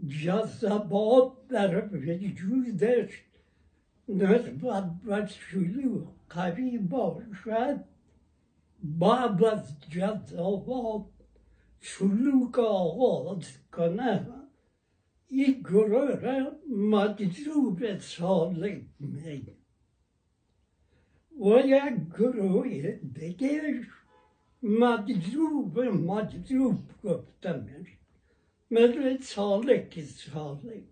جذبات 0.09 1.33
در 1.49 1.89
وجودش 1.95 3.25
نسبت 4.09 4.91
به 5.05 5.27
شیوع 5.27 6.07
قوی 6.31 6.79
باشد 6.79 7.85
بعد 8.83 9.45
از 9.45 9.81
جذبات 9.91 11.07
سلوک 11.81 12.59
آغاز 12.59 13.59
کنه 13.73 14.27
این 15.29 15.61
گروه 15.61 16.21
را 16.21 16.53
مجذوب 16.69 17.99
سالک 17.99 18.83
میگن 19.01 19.57
و 21.41 21.61
یک 21.67 21.95
گروه 22.19 22.93
دیگه 22.93 23.87
مجذوب 24.63 25.79
مجذوب 25.81 26.79
گفتم 27.05 27.67
مثل 28.71 29.21
سالک 29.21 30.01
سالک 30.01 30.85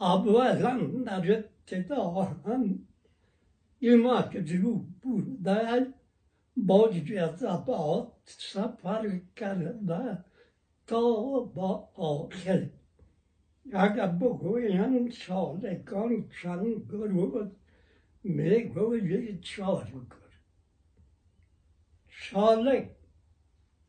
اولا 0.00 1.02
در 1.06 1.32
ابتدا 1.32 2.10
هم 2.22 2.86
این 3.78 3.96
مجذوب 3.96 4.86
بودن 5.02 5.94
با 6.56 6.88
جذبات 6.88 8.12
سفر 8.24 9.20
کرده 9.36 10.24
تا 10.86 11.40
با 11.40 11.88
آخر 11.94 12.70
اگر 13.72 14.06
بگویم 14.06 15.10
سالکان 15.10 16.28
چند 16.42 16.66
گروه 16.88 17.50
می‌گوید 18.24 19.40
چهار 19.40 19.84
گروه 19.84 20.25
سالک 22.24 22.90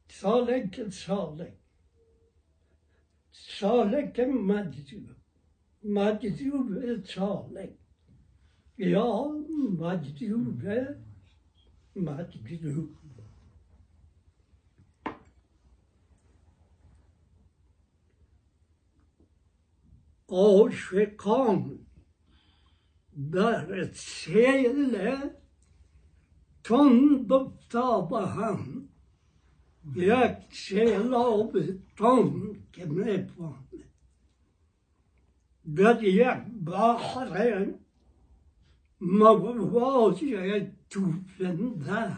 سالک 0.10 0.90
سالک 0.90 1.54
سالک 3.32 4.20
مجذوب 4.20 5.16
مجذوب 5.84 7.06
سالک 7.06 7.74
یا 8.78 9.10
مجذوب 9.80 10.64
مجذوب 11.96 12.98
عاشقان 20.30 21.80
در 23.32 23.92
سیل 23.94 24.98
تند 26.68 27.32
افتاده 27.34 28.26
هم 28.28 28.90
یک 29.96 30.38
سیلاب 30.52 31.52
تند 31.98 32.68
که 32.74 32.86
می‌فهمه 32.86 33.84
در 35.76 36.04
یک 36.04 36.38
بحر 36.66 37.66
مواجه 39.02 40.72
توفنده 40.90 42.18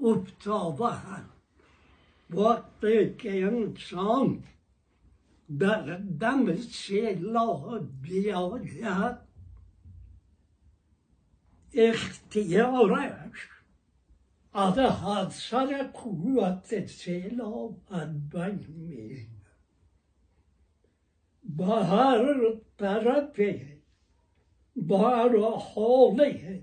افتاده 0.00 0.86
هم 0.86 1.24
وقتی 2.30 3.14
که 3.14 3.46
انسان 3.46 4.44
در 5.58 5.96
دم 5.96 6.56
سیلاب 6.56 7.80
بیاید 8.02 9.29
اختیارش 11.74 13.48
از 14.52 14.78
حاصل 14.78 15.82
قوت 15.82 16.86
سیلاب 16.86 17.76
از 17.90 18.28
بین 18.28 18.66
میره 18.68 19.26
با 21.44 21.82
هر 21.82 22.54
طرفه 22.78 23.76
با 24.76 25.10
هر 25.10 25.38
حاله 25.58 26.62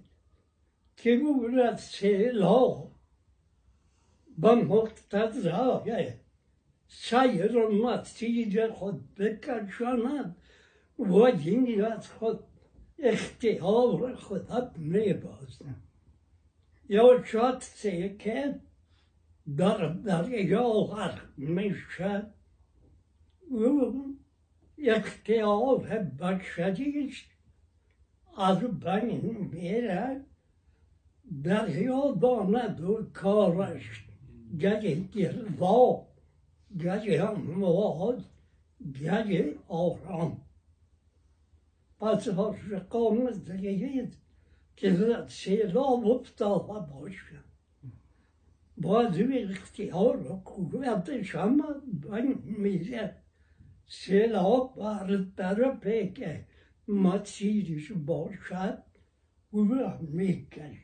که 0.98 1.18
بود 1.18 1.76
سیلاب 1.76 2.92
به 4.38 4.56
مقتضای 4.56 6.14
سیر 6.88 7.68
مسیر 7.68 8.72
خود 8.72 9.16
بکشاند 9.16 10.36
و 11.00 11.14
این 11.16 11.86
از 11.86 12.12
خود 12.12 12.40
اختیار 13.00 14.16
خودت 14.16 14.72
میبازن 14.78 15.76
یا 16.90 17.24
شخصی 17.24 18.18
که 18.18 18.60
در 19.58 19.88
دریا 19.88 20.70
غرق 20.70 21.22
میشه 21.38 22.24
او 23.50 24.18
اختیار 24.78 25.80
بشریش 26.20 27.26
از 28.38 28.60
بین 28.60 29.50
میره 29.52 30.22
دریا 31.44 32.18
داند 32.22 32.82
و 32.82 33.04
کارش 33.14 34.04
گه 34.60 34.96
گردا 34.96 36.02
گه 36.80 37.24
امواد 37.30 38.24
گه 38.94 39.56
آرام 39.68 40.42
پس 42.00 42.28
عاشقان 42.28 43.32
زیید 43.32 44.18
که 44.76 45.26
سیلاب 45.28 46.08
افتاده 46.08 46.94
باشه 46.94 47.40
باز 48.78 49.20
اختیار 49.50 50.32
و 50.32 50.36
قوتش 50.36 51.36
هم 51.36 51.82
بین 51.84 52.42
میره 52.44 53.16
سیلاب 53.88 54.76
بر 54.76 55.26
طرفی 55.38 56.12
که 56.12 56.46
مسیرش 56.88 57.92
باشد 57.92 58.84
او 59.52 59.74
را 59.74 59.98
می‌کنه 60.02 60.84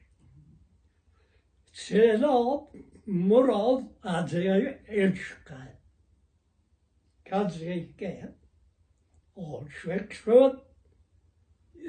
سیلاب 1.73 2.75
مراد 3.07 3.83
از 4.01 4.33
عشق 4.35 5.67
کسی 7.25 7.93
که 7.97 8.33
عاشق 9.35 10.11
شد 10.11 10.61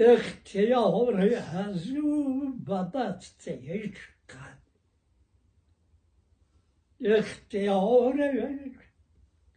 اختیار 0.00 1.20
از 1.54 1.90
او 1.90 2.52
به 2.66 2.90
دست 2.94 3.48
عشق 3.48 4.14
اختیار 7.00 8.14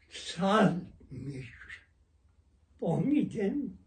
سر 0.09 0.75
میشه 1.11 1.53
فهمیدیم 2.79 3.79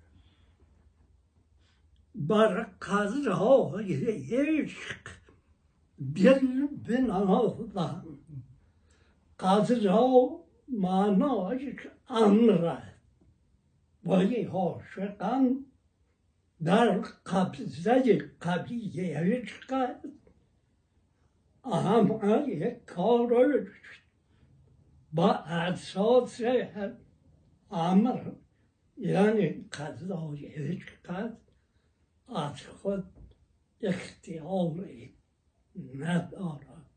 بر 2.14 2.62
قضای 2.62 4.04
عشق 4.04 5.08
دل 6.16 6.66
بنهادم 6.66 8.18
قضا 9.40 10.40
معناش 10.68 11.62
امره 12.08 12.82
ولی 14.04 14.44
عاشقان 14.44 15.69
در 16.64 16.98
قبضه 17.26 18.18
قبیه 18.40 19.18
عشق 19.18 19.94
اما 21.64 22.44
کارش 22.86 23.68
با 25.12 25.32
اساس 25.32 26.40
امر 27.70 28.32
یعنی 28.96 29.68
قضای 29.72 30.46
عشق 30.46 31.30
از 32.28 32.62
خود 32.62 33.04
اختیاری 33.80 35.14
ندارد 35.98 36.90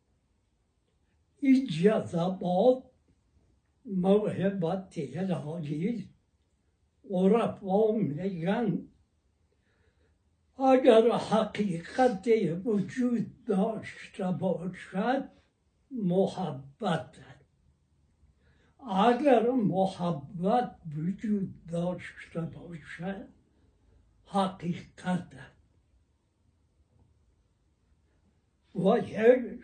این 1.40 1.68
جذبات 1.68 2.84
موهبت 3.86 4.94
الهی 4.98 6.10
عرفا 7.10 7.92
میگن 7.92 8.88
اگر 10.58 11.12
حقیقت 11.12 12.28
وجود 12.66 13.46
داشته 13.46 14.32
باشد 14.32 15.30
محبت 15.92 17.16
اگر 18.90 19.52
محبت 19.52 20.76
وجود 20.98 21.66
داشته 21.66 22.42
باشد 22.42 23.28
حقیقت 24.26 25.34
و 28.76 28.98
یک 28.98 29.62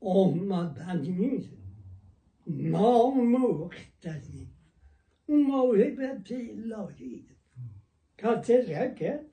آمدنی 0.00 1.50
نامختنی 2.46 4.48
موهبت 5.28 6.32
الهی 6.32 7.26
کسی 8.18 8.94
که 8.94 9.29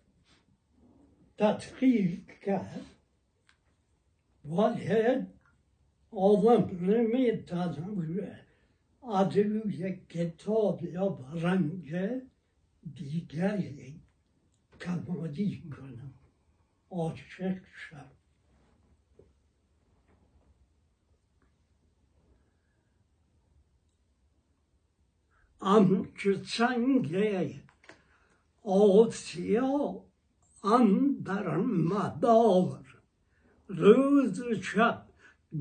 تدقیق 1.38 2.39
کرد 2.45 2.86
ولی 4.45 5.26
آدم 6.12 6.89
نمی‌تونه 6.91 8.43
از 9.13 9.38
روی 9.38 9.97
کتاب 10.10 10.84
یا 10.84 11.19
رنگ 11.34 11.95
دیگری 12.95 14.02
کمالی 14.82 15.69
کنم 15.78 16.13
عاشق 16.89 17.65
شد 17.65 18.17
آنچه 25.60 26.41
آسیا 30.63 30.67
اندر 30.74 31.58
مدار. 31.58 33.04
روز 33.67 34.41
شب 34.62 35.06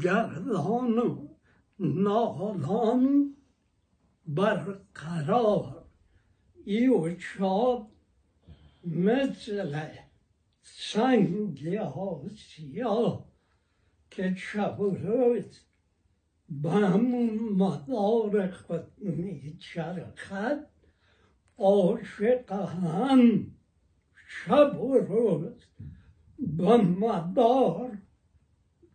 گردان 0.01 0.99
و 0.99 1.29
نالان 1.79 3.35
برقرار. 4.27 5.85
ای 6.65 6.89
شاب 7.21 7.91
مثل 8.85 9.87
سنگ 10.63 11.77
آسیا 11.77 13.25
که 14.11 14.35
شب 14.35 14.81
و 14.81 14.91
روز 14.91 15.61
به 16.49 16.71
همون 16.71 17.39
مدار 17.49 18.51
خود 18.51 18.93
میچرخد 18.99 20.67
عاشق 21.59 22.53
هم 22.53 23.56
شب 24.27 24.81
و 24.81 24.95
روز 24.99 25.53
به 26.39 26.77
مدار 26.77 27.99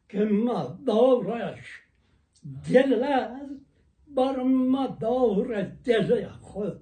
که 0.10 0.20
مدارش 0.20 1.82
دل 2.74 3.04
است 3.04 3.66
بر 4.16 4.44
مدار 4.44 5.64
دل 5.64 6.28
خود 6.28 6.82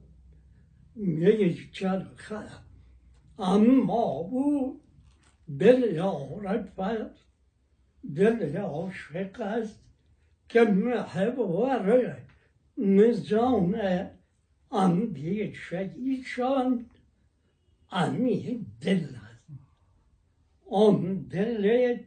میچرخد 0.95 2.49
اما 3.39 4.03
او 4.03 4.81
دل 5.59 5.99
عارف 5.99 6.79
دل 8.15 8.57
عاشق 8.57 9.41
است 9.41 9.79
که 10.49 10.61
محور 10.61 12.17
نظام 12.77 13.75
اندیشه 14.71 15.95
ایشان 15.97 16.85
امی 17.91 18.65
دل 18.81 19.05
است 19.15 19.51
آن 20.71 21.21
دل 21.21 21.97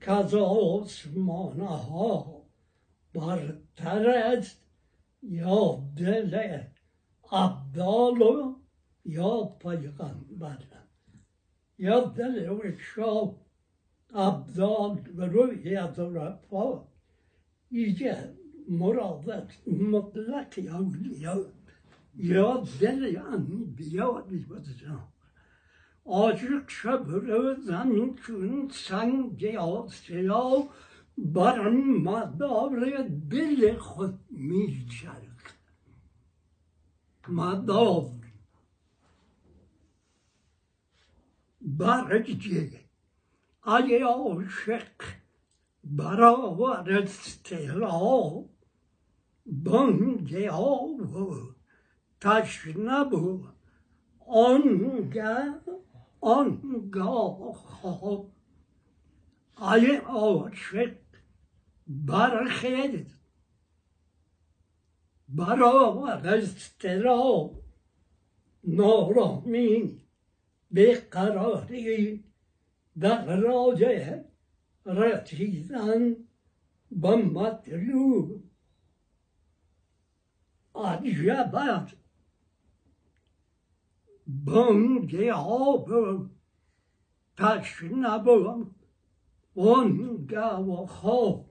که 0.00 0.12
از 0.12 0.34
آسمان 0.34 1.60
ها 1.60 2.42
برتر 3.14 4.10
است 4.10 4.60
یا 5.22 5.84
دل 5.96 6.60
عبدال 7.32 8.22
و 8.22 8.54
یا 9.04 9.44
پیغمبر 9.44 10.58
یا 11.78 12.00
دل 12.00 12.76
شاه 12.78 13.36
عبدال 14.14 15.00
و 15.16 15.22
روی 15.22 15.76
از 15.76 15.98
رفا 15.98 16.84
ایجاد 17.70 18.36
مرادت 18.68 19.68
مطلق 19.68 20.58
اولیا 22.20 22.32
یا 22.32 22.64
دل 22.80 23.16
انبیا 23.16 24.12
بیبزن 24.12 24.98
عاشق 26.06 26.68
شب 26.68 27.04
روزن 27.08 28.14
چون 28.14 28.68
سنگ 28.72 29.44
آسیا 29.58 30.68
بر 31.18 31.68
مدار 32.04 33.02
دل 33.30 33.78
خود 33.78 34.18
میچرخ 34.30 35.54
مدار 37.28 38.12
برجه 41.60 42.70
ای 43.66 44.02
عاشق 44.02 45.02
برآور 45.84 46.92
استلا 46.92 48.44
بانگ 49.46 50.34
آب 50.52 51.16
و 51.16 51.59
تشنه 52.20 53.04
آنگه 54.26 55.54
آنگاه 56.20 57.64
ای 59.58 59.96
عاشق 59.96 60.96
برخیز 61.86 63.06
برآور 65.28 66.28
استراب 66.28 67.62
نارامی 68.64 70.00
بیقراری 70.70 72.24
در 73.00 73.36
راجه 73.36 74.24
رسیدن 74.86 76.16
به 76.90 77.16
مطلوب. 77.16 78.42
عجب 80.74 81.54
است. 81.54 81.99
بانگ 84.44 85.14
آب 85.34 85.90
تشنه 87.36 88.16
و 88.16 88.64
آنگه 89.56 90.54
و 90.54 90.86
خواب 90.86 91.50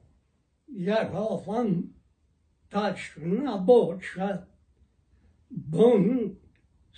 یکافن 0.68 1.84
تشنه 2.72 3.58
باشد 3.58 4.48
بانگ 5.52 6.38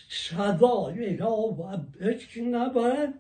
صدای 0.10 1.18
را 1.18 1.38
و 1.38 1.78
بشنود 1.78 3.14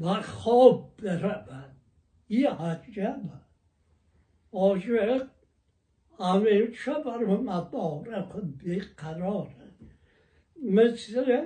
و 0.00 0.22
خواب 0.22 0.96
برود 0.96 1.76
این 2.28 2.46
عجب 2.46 3.22
عاشق 4.52 5.28
همیشه 6.18 6.92
بر 7.04 7.24
مدار 7.24 8.22
خود 8.22 8.58
بیقراره 8.58 9.65
مثل 10.66 11.42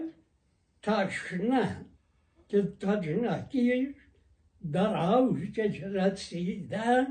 تشنه 0.82 1.84
که 2.48 2.62
تشنگی 2.62 3.94
در 4.72 4.96
اوجش 4.96 5.82
رسیده 5.82 7.06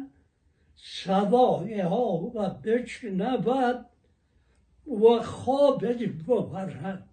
صدای 0.75 1.79
ها 1.79 2.31
و 2.35 2.49
بشنود 2.49 3.85
و 4.87 5.21
خوابش 5.23 6.03
ببرد 6.03 7.09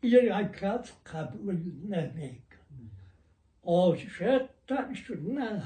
این 0.00 0.48
کس 0.48 0.92
قبول 1.06 1.56
نمیکن 1.88 2.90
عاشق 3.62 4.48
تشنه 4.68 5.62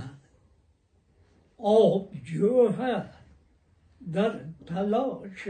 آبجوه 1.59 3.05
در 4.13 4.45
تلاش 4.67 5.49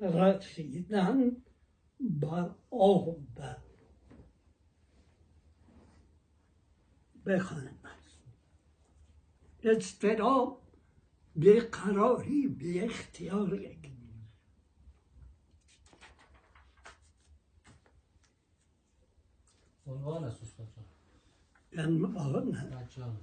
رسیدن 0.00 1.36
بر 2.10 2.50
آب 2.70 3.16
بخواهیم 7.26 7.78
اضطراب 9.62 10.62
بیقراری 11.36 12.48
بی 12.48 12.80
اختیار 12.80 13.54
یک 13.54 13.92
عنوان 19.86 20.24
است 20.24 20.42
استاد 20.42 20.68
جان. 20.76 20.84
یعنی 21.72 22.04
آن 22.04 22.70
بچه 22.70 23.04
ها. 23.04 23.16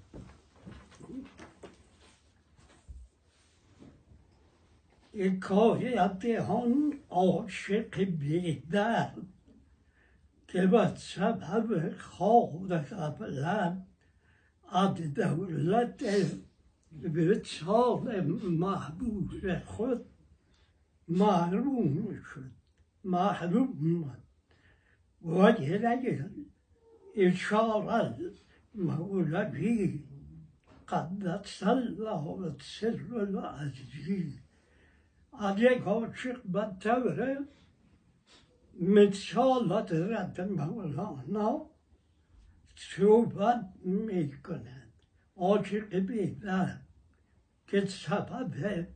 حکایت 5.19 6.25
آن 6.49 6.93
عاشق 7.09 7.99
بیدر 8.03 9.11
که 10.47 10.67
به 10.67 10.95
سبب 10.95 11.97
خواب 11.97 12.73
قبلا 12.73 13.81
از 14.71 15.13
دولت 15.13 16.03
به 16.91 17.41
سال 17.45 18.21
محبوب 18.49 19.59
خود 19.65 20.05
محروم 21.07 22.21
شد 22.33 22.51
محروم 23.03 24.17
وجه 25.21 25.79
إشارة 27.15 28.17
مولوي 28.75 30.03
قدس 30.87 31.63
الله 31.63 32.55
سر 32.61 33.15
العزيز 33.15 34.48
عليك 35.39 35.87
عاشق 35.87 36.41
بالتوره 36.45 37.37
مثالات 38.79 39.91
رد 39.91 40.41
مولانا 40.41 41.65
صحبت 42.75 43.61
می‌کنند 43.85 44.93
عاشق 45.37 45.95
بیدن 45.95 46.87
که 47.67 47.85
سبب 47.85 48.87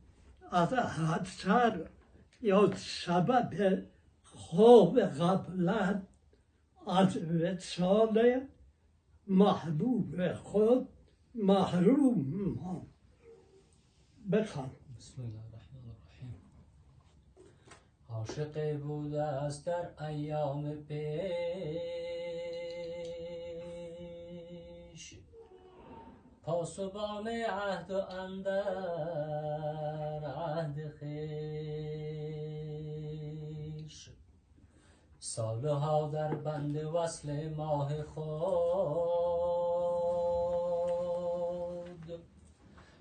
از 0.50 0.72
حدسر 0.72 1.88
یا 2.40 2.72
سبب 2.76 3.82
خواب 4.22 5.00
قبلت 5.00 6.06
از 6.86 7.16
وصال 7.16 8.46
محبوب 9.26 10.32
خود 10.32 10.88
محروم 11.34 12.86
بخوان 14.32 14.70
الرحمن 14.96 15.24
الرحیم 15.24 15.43
عاشق 18.14 18.76
بوده 18.76 19.22
است 19.22 19.66
در 19.66 20.04
ایام 20.04 20.74
پیش. 20.74 20.94
پاسبان 26.42 27.28
عهد 27.28 27.90
و 27.90 28.00
اندر 28.00 28.64
عهد 30.24 30.88
خیش. 30.88 31.30
سالها 35.18 36.08
در 36.08 36.34
بند 36.34 36.84
وصل 36.84 37.54
ماه 37.54 38.02
خود. 38.02 38.94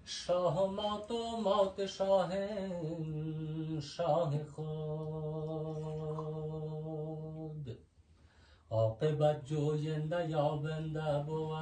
شاه 0.05 0.68
مات 0.72 1.11
و 1.11 1.38
مات 1.43 1.86
شاه 1.86 2.32
شاه 3.82 4.43
خود. 4.43 4.83
عاقبت 8.74 9.45
جوینده 9.45 10.30
یابنده 10.30 11.24
بود 11.28 11.53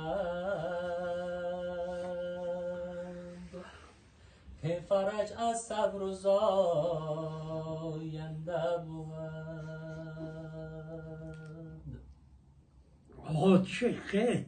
که 4.62 4.84
فرج 4.90 5.34
از 5.38 5.62
صبر 5.62 6.02
و 6.02 6.12
زاینده 6.12 6.38
بود 8.86 9.22
عاشق 13.26 14.44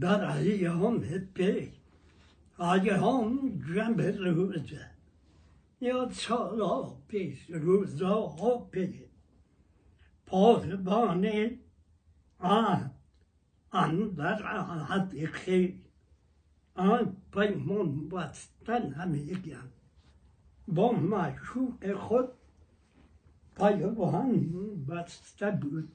در 0.00 0.30
ایام 0.30 0.98
پی 1.34 1.72
ایام 2.58 3.62
جنب 3.74 4.00
روزه 4.00 4.90
یا 5.80 6.08
سالا 6.12 6.92
پیش 7.08 7.50
روزا 7.50 8.66
پی 8.72 9.05
پاسبان 10.26 11.50
آن 12.38 12.90
اندر 13.72 14.42
عهد 14.42 15.26
خیل 15.26 15.80
آن 16.74 17.16
پیمان 17.32 18.08
بستن 18.08 18.92
همیگن 18.92 19.68
با 20.68 20.92
معشوق 20.92 21.92
خود 21.92 22.28
پیمان 23.56 24.84
بسته 24.88 25.50
بود 25.50 25.92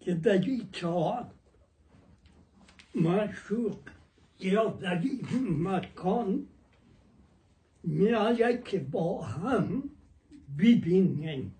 که 0.00 0.14
این 0.14 0.68
چهار 0.72 1.30
معشوق 2.94 3.78
یا 4.40 4.78
این 4.80 5.68
مکان 5.68 6.46
میآید 7.82 8.64
که 8.64 8.78
با 8.78 9.22
هم 9.22 9.82
ببینیم 10.58 11.54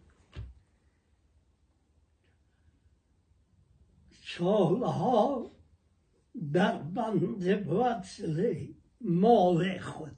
سالها 4.38 5.50
در 6.52 6.82
بند 6.82 7.68
وصل 7.68 8.66
مال 9.00 9.78
خود 9.78 10.16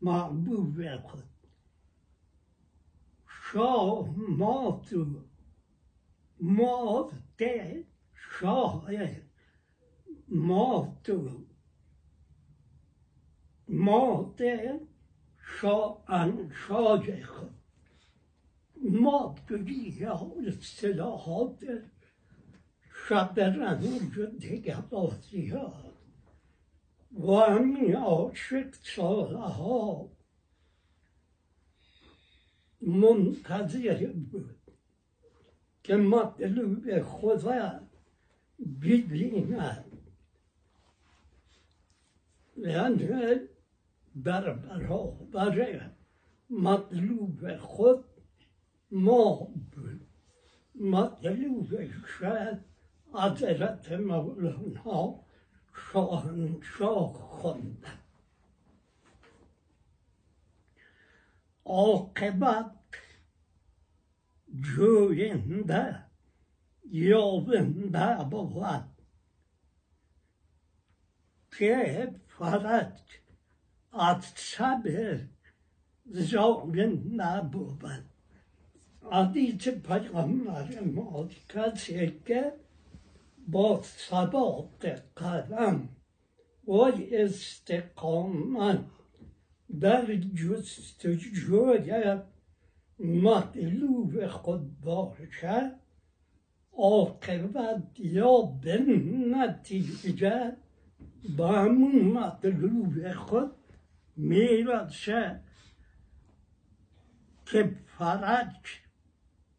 محبوب 0.00 0.96
خود. 0.96 1.24
شاه 3.28 4.14
مات 4.16 4.92
و 4.92 5.24
مات 6.40 7.12
شاه 8.14 8.90
مات 10.28 11.08
و 11.08 11.46
مات 13.68 14.42
شاه 15.60 16.04
شاه 16.52 17.24
خود. 17.24 17.54
مات 18.76 19.46
یا 20.00 20.32
اصطلاحات 20.46 21.64
و 24.18 24.26
دیگر 24.26 24.80
بازیات 24.80 25.92
و 27.12 27.32
همین 27.32 27.96
عاشق 27.96 28.74
سالها 28.82 30.08
منتظر 32.80 34.12
بود 34.12 34.56
که 35.82 35.96
مطلوب 35.96 37.02
خدا 37.02 37.80
ببیند 38.82 39.84
یعنی 42.56 43.06
در 44.24 44.52
برابر 44.52 45.90
مطلوب 46.50 47.56
خود 47.56 48.04
ما 48.90 49.48
بود 49.72 50.06
مطلوب 50.74 51.68
شاید 52.18 52.73
حضرت 53.14 53.92
مولانا 53.92 55.20
شاهنشاه 55.92 57.12
خوندن 57.12 57.98
عاقبت 61.64 62.70
جوینده 64.60 66.04
یابنده 66.90 68.24
بود 68.24 68.84
که 71.58 72.14
فرج 72.28 72.92
از 73.92 74.32
شب 74.36 74.82
زاینده 76.06 77.40
بود 77.40 78.04
حدیث 79.12 79.68
پیغمبر 79.68 80.80
ما 80.80 81.28
کسی 81.48 82.20
که 82.26 82.63
با 83.48 83.82
ثبات 83.82 85.02
قدم 85.16 85.88
و 86.66 86.72
استقامت 87.12 88.84
در 89.80 90.16
جستجوی 90.16 92.20
مطلوب 92.98 94.26
خود 94.26 94.80
باشد 94.80 95.72
عاقبت 96.72 97.82
یا 97.98 98.40
به 98.40 98.78
نتیجه 99.36 100.56
به 101.36 101.48
همون 101.48 102.04
مطلوب 102.04 103.12
خود 103.12 103.50
می‌رسد 104.16 105.44
که 107.46 107.76
فرج 107.86 108.80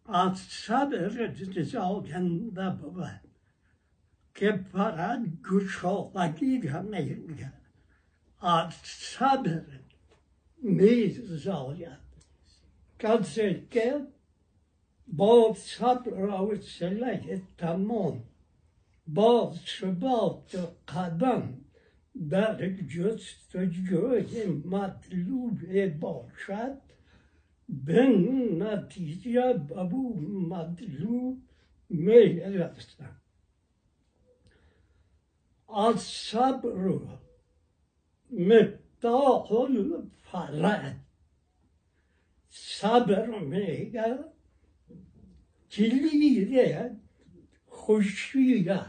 از 0.05 0.38
صبر 0.38 1.33
زاینده 1.63 2.69
بود. 2.69 3.24
که 4.36 4.59
فرج 4.71 5.21
گشادگی 5.51 6.61
را 6.61 6.81
میگه 6.81 7.51
از 8.41 8.73
صبر 8.83 9.61
میزاید. 10.61 12.05
کسی 12.99 13.67
که 13.71 14.01
با 15.07 15.55
صبر 15.57 16.13
و 16.13 16.31
حوصله 16.31 17.41
تمام. 17.57 18.23
با 19.07 19.53
ثبات 19.79 20.73
قدم 20.88 21.57
در 22.29 22.69
جستجوی 22.69 24.45
مطلوب 24.65 25.88
باشد. 25.99 26.77
به 27.69 28.07
نتیجه 28.59 29.53
به 29.53 29.83
مطلوب 30.49 31.41
از 31.89 32.86
صبر 35.97 36.88
و 36.88 37.07
مفتاح 38.32 39.51
الفرج 39.51 40.95
صبر 42.49 43.39
میگه 43.39 44.17
کلید 45.71 46.99
خوشیت 47.67 48.86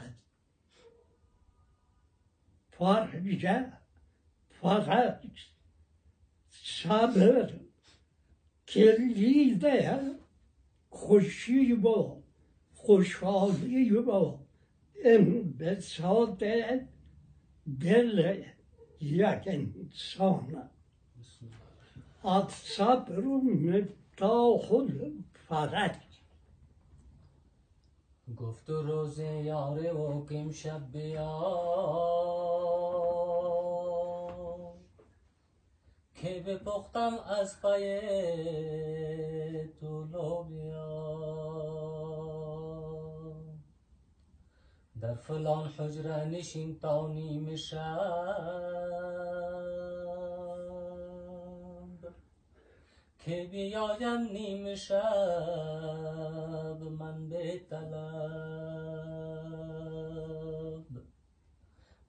فرج 2.70 3.49
فرج 4.51 5.49
صبر 6.51 7.51
کلید 8.68 9.66
خوشی 10.91 11.74
با 11.74 12.22
با 15.07 15.12
انبساط 15.12 16.44
دل 17.80 18.42
یک 19.00 19.42
انسان 19.46 20.70
الصبر 22.24 23.20
مفتاح 23.20 24.72
الفرج 24.72 25.96
گفت 28.36 28.70
و 28.70 28.82
روز 28.82 29.18
یاره 29.18 29.92
و 29.92 30.26
کم 30.26 30.52
شب 30.52 30.92
بیا. 30.92 31.66
که 36.14 36.40
بپختم 36.40 37.18
از 37.40 37.61
پای 37.61 38.00
تو 39.80 40.04
لوبیا 40.04 41.36
در 45.01 45.14
فلان 45.14 45.68
حجره 45.68 46.24
نشین 46.24 46.78
تا 46.78 47.09
نیم 47.09 47.57
شب. 47.57 47.76
که 53.18 53.49
بیایم 53.51 54.20
نیم 54.32 54.74
شب 54.74 55.03
من 56.99 57.28
به 57.28 57.61
طلب. 57.70 58.86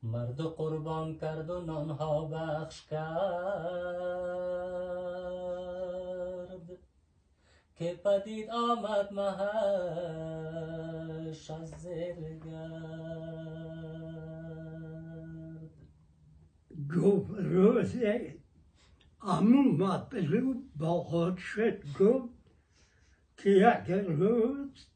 مرد 0.04 0.42
قربان 0.42 1.16
کرد 1.18 1.50
و 1.50 1.62
نانها 1.62 2.26
بخش 2.26 2.86
کرد. 2.86 4.08
که 7.78 8.00
پدید 8.04 8.50
آمد 8.50 9.14
مهش 9.14 9.42
از 11.52 11.70
زیر 11.70 12.16
گرد. 12.46 13.68
گفت 16.96 17.32
روزه 17.32 18.38
امون 19.22 19.78
با 20.76 21.04
خود 21.04 21.38
شد 21.38 21.84
گفت 22.00 22.34
که 23.38 23.50
یک 23.50 23.90
روز 23.92 24.88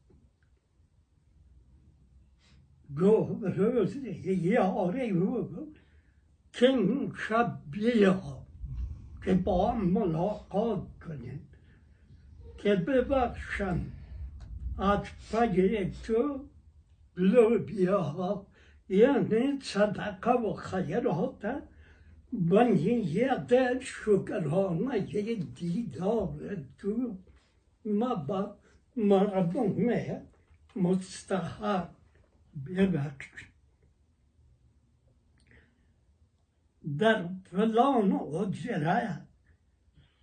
گفت 3.00 3.42
روز 3.42 3.96
یاری 4.26 5.12
بود 5.12 5.78
که 6.52 6.66
این 6.66 7.12
شب 7.28 7.58
بیا 7.70 8.22
که 9.24 9.34
با 9.34 9.70
هم 9.70 9.84
ملاقات 9.84 10.86
کنیم 12.62 12.76
که 12.76 12.76
ببخشم 12.76 13.80
از 14.78 15.00
پای 15.32 15.90
تو 15.90 16.48
لوبیا 17.16 18.46
یعنی 18.88 19.58
صدقه 19.62 20.30
و 20.30 20.52
خیرات 20.52 21.62
و 22.50 22.64
نیت 22.64 23.80
شکرانه 23.80 25.00
دیدار 25.54 26.56
تو 26.78 27.18
ما 27.84 28.14
با 28.14 28.56
مردم 28.96 30.22
مستحق 30.76 31.88
ببخش 32.66 33.26
در 36.98 37.28
فلان 37.50 38.12
اجره 38.12 39.31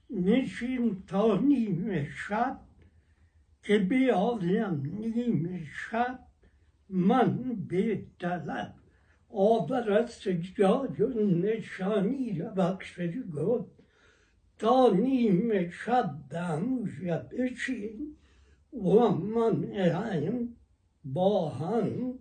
نشین 0.10 1.04
تا 1.08 1.38
نیم 1.38 2.08
شب 2.28 2.60
که 3.64 3.80
بیایم 3.80 4.82
نیم 5.00 5.68
شب 5.90 6.20
من 6.90 7.56
به 7.68 8.06
طلب 8.20 8.74
آور 9.30 9.92
از 9.92 10.12
سجاد 10.12 11.02
و 11.02 11.26
نشانی 11.26 12.42
بخشش 12.42 13.14
گفت 13.36 13.72
تا 14.58 14.90
نیم 14.94 15.70
شب 15.70 16.16
دموشه 16.30 17.26
بشین 17.32 18.16
و 18.74 19.10
من 19.10 19.64
ایم 19.64 20.56
با 21.06 21.50
هم 21.50 22.14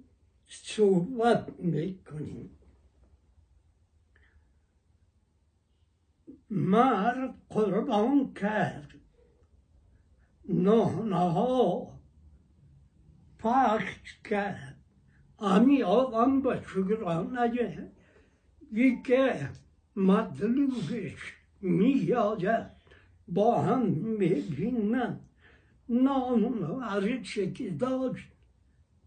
صحبت 0.46 1.60
می‌کنیم 1.60 2.57
مرد 6.50 7.34
قربان 7.48 8.34
کرد. 8.34 8.94
نانها 10.48 11.98
پخش 13.38 14.18
کرد. 14.24 14.76
امی 15.38 15.82
آقام 15.82 16.42
با 16.42 16.62
شکرانه 16.62 17.92
که 19.06 19.48
مطلوبش 19.96 21.34
میآید 21.60 22.66
با 23.28 23.62
هم 23.62 23.86
می‌بینن 23.92 25.20
نان 25.88 26.44
و 26.44 26.80
هر 26.80 27.22
که 27.22 27.70
داشت 27.70 28.28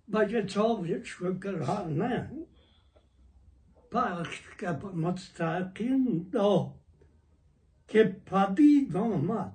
به 0.08 0.44
تاب 0.44 1.04
شکرانه. 1.04 2.32
پخش 3.92 4.42
کرد 4.60 4.86
مستقیم 4.86 6.30
داد. 6.32 6.81
که 7.92 8.16
پدید 8.26 8.98
آمد 8.98 9.54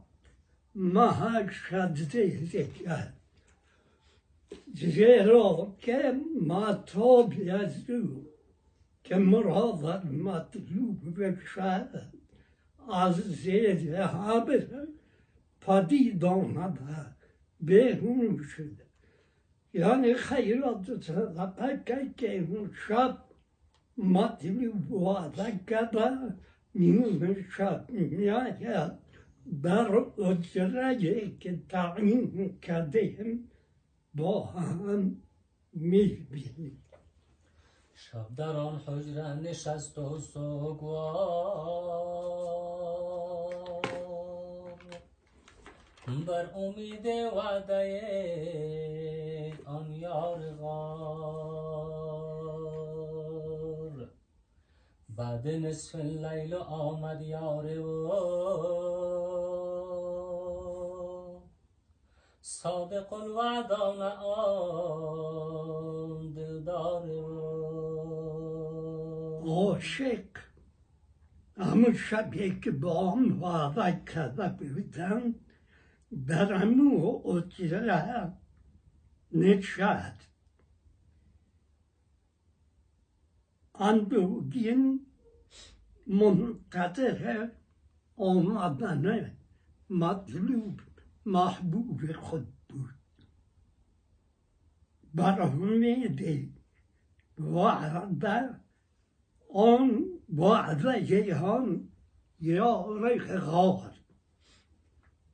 محک 0.75 1.51
شده 1.51 2.65
کرد 2.85 3.15
زیرا 4.75 5.77
که 5.79 6.21
مطابی 6.47 7.51
از 7.51 7.91
او 7.91 8.27
که 9.05 9.17
مراد 9.17 10.07
مطلوب 10.07 11.21
بشد 11.21 12.03
از 12.93 13.15
زیر 13.15 13.95
همه 13.97 14.67
پدید 15.61 16.25
آمده 16.25 17.07
بیرون 17.61 18.43
شده 18.43 18.87
یعنی 19.73 20.15
خیرات 20.15 21.03
صدقه 21.03 22.13
که 22.17 22.39
اون 22.39 22.71
شب 22.89 23.19
مطلوب 23.99 24.93
وعده 24.93 25.61
کرده 25.67 26.35
میآید 26.79 28.59
در 29.63 29.89
اجره 30.79 31.37
که 31.41 31.63
تعیین 31.69 32.59
کردیم 32.63 33.51
با 34.15 34.47
هم 34.47 35.17
می‌بینیم. 35.73 36.83
شب 37.95 38.27
در 38.37 38.57
آن 38.57 38.79
حجره 38.79 39.35
نشست 39.35 39.99
و 39.99 40.19
سوگوار 40.19 41.57
بر 46.27 46.51
امید 46.55 47.07
وعده 47.37 47.83
آن 49.67 49.93
یار 49.93 50.51
غار 50.51 51.56
بعد 55.17 55.49
نصف 55.49 55.95
لیل 55.95 56.55
آمد 56.55 57.23
یار 57.23 57.69
او 57.69 58.13
صادق 62.41 63.13
الوعدان 63.13 64.03
آن 64.23 66.33
دلدار 66.33 67.11
او 67.11 67.47
عاشق. 69.47 70.25
همون 71.57 71.95
شبیه 71.95 72.61
که 72.61 72.71
با 72.71 73.17
وعده 73.41 74.03
کرده 74.15 74.49
بودن 74.49 75.35
در 76.27 76.53
همون 76.53 77.23
اجره 77.37 78.33
نشست 79.33 80.36
اندوگین 83.81 85.07
منتظر 86.07 87.49
آمدن 88.17 89.37
مطلوب 89.91 90.81
محبوب 91.27 92.13
خود 92.13 92.47
بود 92.69 92.95
بر 95.15 95.41
امید 95.41 96.53
وعده 97.39 98.61
آن 99.55 100.05
بعد 100.29 101.05
جيهان 101.05 101.89
يا 102.41 102.87
ريخ 103.03 103.31
غار 103.31 103.93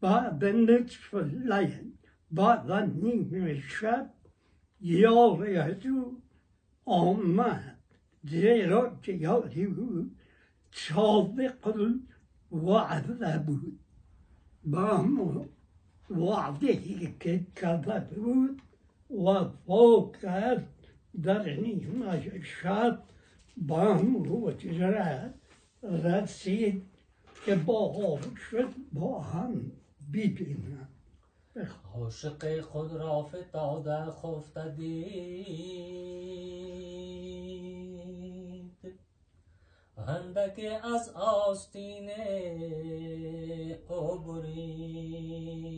بعد 0.00 0.44
نصف 0.44 1.14
الليل 1.14 1.92
بعد 2.30 2.72
نیم 2.72 3.30
الشاب 3.34 4.14
يا 4.80 5.34
ريحتو 5.34 6.20
آمد 6.88 7.71
زیرا 8.24 8.98
که 9.02 9.12
یادی 9.12 9.66
بود 9.66 10.16
صادق 10.72 11.76
الوعده 12.52 13.38
بود 13.38 13.78
با 14.64 14.96
وعده 16.10 16.76
که 17.20 17.46
کرده 17.56 18.00
بود 18.00 18.62
وفا 19.10 20.10
کرد 20.22 20.68
در 21.22 21.54
نیمه 21.54 22.42
شب 22.42 23.02
با 23.56 23.94
همون 23.94 24.24
را 24.24 25.30
رسید 25.82 26.82
که 27.44 27.54
با 27.54 28.18
شد 28.50 28.74
با 28.92 29.20
هم 29.20 29.72
ببینم 30.12 30.88
عاشق 31.94 32.60
خود 32.60 32.92
را 32.92 33.22
فتاده 33.22 34.10
خفته 34.10 34.74
دید 34.76 35.42
اندک 39.96 40.60
از 40.94 41.08
آستین 41.14 42.10
او 43.88 44.18
برید 44.18 45.72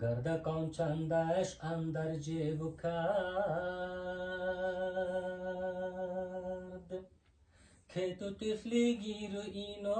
گردکان 0.00 0.70
چندش 0.70 1.58
اندر 1.60 2.16
جیب 2.16 2.80
کرد. 2.82 4.08
که 7.88 8.16
تو 8.16 8.30
طفلی 8.30 8.96
گیر 8.96 9.38
اینو 9.52 9.98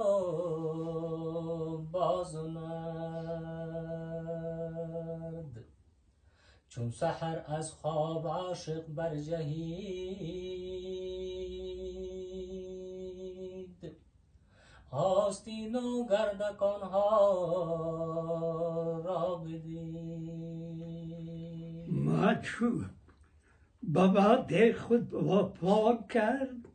بازوند 1.93 3.19
چون 6.79 6.91
سحر 6.91 7.43
از 7.47 7.73
خواب 7.73 8.27
عاشق 8.27 8.87
برجهید. 8.87 9.49
آستین 14.91 15.77
و 15.77 16.09
گردکان 16.09 16.81
ها 16.81 17.13
را 19.05 19.37
بدید. 19.37 20.29
مچود 21.91 22.91
بابا 23.83 24.73
خود 24.73 25.15
وفا 25.15 25.97
کرد. 26.03 26.69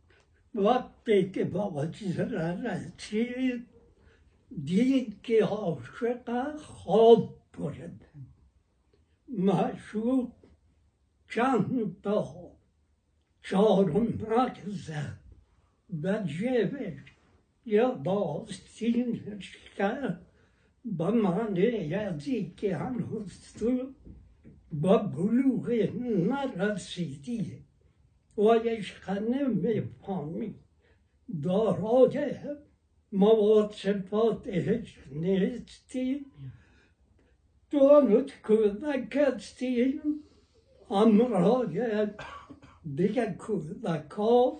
وقتی 0.56 1.32
که 1.32 1.44
بابا 1.44 1.88
چیز 1.88 2.20
را 2.20 2.52
رسید 2.52 3.68
دید 4.66 5.22
که 5.24 5.46
عاشق 5.46 6.58
خواب 6.58 7.36
برد. 7.60 8.13
معشوق 9.38 10.32
چند 11.30 12.02
تا 12.02 12.52
چارمک 13.42 14.62
زد 14.68 15.20
و 16.04 16.24
جیبش 16.24 17.00
یا 17.66 17.92
باستینش 17.92 19.58
کرد 19.78 20.26
با 20.86 21.12
معنی 21.12 21.94
ازی 21.94 22.54
که 22.58 22.78
هنوز 22.78 23.54
تو 23.54 23.94
با 24.72 24.98
بلوغ 24.98 25.70
نرسیدی. 26.02 27.64
و 28.38 28.42
عشق 28.42 29.10
نمی‌فهمی 29.10 30.56
دارای 31.44 32.36
مواد 33.12 33.72
صفاتش 33.72 34.98
نیستی. 35.12 36.26
دانت 37.74 38.42
کودک 38.42 39.16
هستی 39.16 40.02
امرای 40.90 42.08
دیگه 42.96 43.36
کودکا 43.40 44.60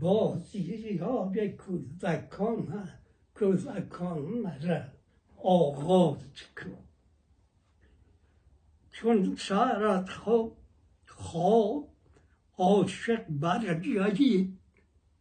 بازی 0.00 0.98
های 0.98 1.52
کودکان 1.52 2.88
کودکان 3.34 4.44
را 4.62 4.82
آغاز 5.42 6.42
کن 6.56 6.84
چون 8.90 9.36
سرت 9.36 10.08
خواب 10.08 10.56
خواب 11.06 11.88
عاشق 12.58 13.24
برجایی 13.28 14.58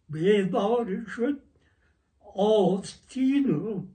بیدار 0.10 1.06
شد 1.06 1.42
آستین 2.36 3.50
و 3.50 3.86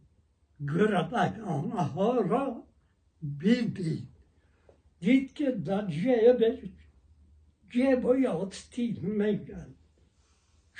گردگانها 0.74 2.20
را 2.20 2.65
جیبش 5.88 6.70
جیب 7.70 8.04
و 8.04 8.28
آستین 8.28 9.00
میگن 9.00 9.74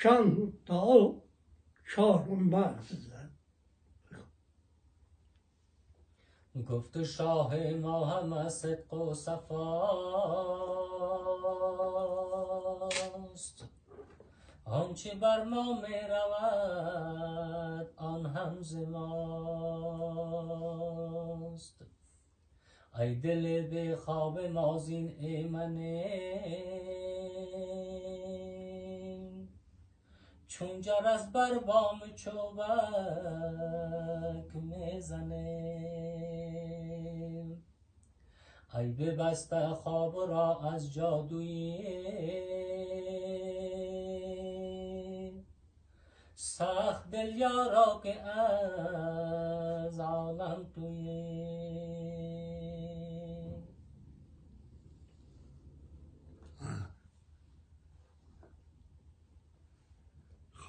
چند 0.01 0.65
تا 0.65 1.15
چهارم 1.95 2.81
زد 2.81 3.31
گفت 6.69 7.03
شاه 7.03 7.55
ما 7.55 8.05
همه 8.05 8.49
صدق 8.49 8.93
و 8.93 9.13
صفاست 9.13 10.17
آنچه 14.65 15.15
بر 15.15 15.43
ما 15.43 15.81
می 15.81 15.99
رود 16.09 17.89
آن 17.97 18.25
هم 18.25 18.61
ز 18.61 18.75
ماست 18.75 19.17
ای 22.99 23.15
دل 23.15 23.67
به 23.67 23.95
خواب 23.95 24.39
ما 24.39 24.77
زین 24.77 25.15
ایمنه 25.19 26.37
چون 30.47 30.81
جرس 30.81 31.31
بر 31.33 31.59
بام 31.59 31.99
چوبک 32.15 32.65
می‌زنه. 34.55 35.77
ای 38.73 38.91
ببسته 38.91 39.67
خواب 39.67 40.15
را 40.15 40.59
از 40.73 40.93
جادوی. 40.93 41.77
سخت 46.35 47.11
دل 47.11 47.35
یارا 47.35 47.99
که 48.03 48.21
از 48.21 49.99
عالم 49.99 50.71
توی. 50.75 51.96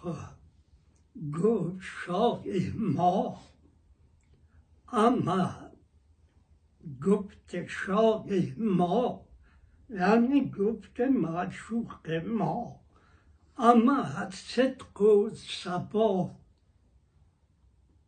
گفت 0.05 1.81
شاه 1.81 2.45
ما 2.75 3.41
اما 4.93 5.71
گفت 7.07 7.67
شاه 7.67 8.27
ما 8.57 9.25
یعنی 9.91 10.51
گفت 10.51 11.01
معشوق 11.01 12.11
ما 12.11 12.81
اما 13.59 14.31
صدق 14.31 15.01
و 15.01 15.31
صفا 15.31 16.31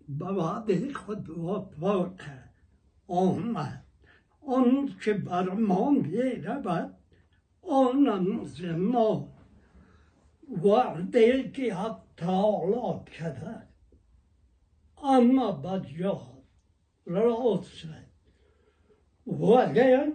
به 0.09 0.26
وعده 0.26 0.93
وفا 1.28 2.09
کرد 2.09 2.55
آمد 3.09 3.84
آن 4.47 4.97
که 5.05 5.14
بر 5.14 5.51
ما 5.51 5.91
می 5.91 6.32
رود 6.32 6.95
آنم 7.62 8.45
ز 8.45 8.64
ما 8.64 9.30
وعده 10.51 11.51
که 11.51 11.76
تعالی 12.16 13.05
کرده 13.18 13.62
اما 15.03 15.53
بجاد 15.53 16.42
راست 17.07 17.84
ولی 19.26 20.12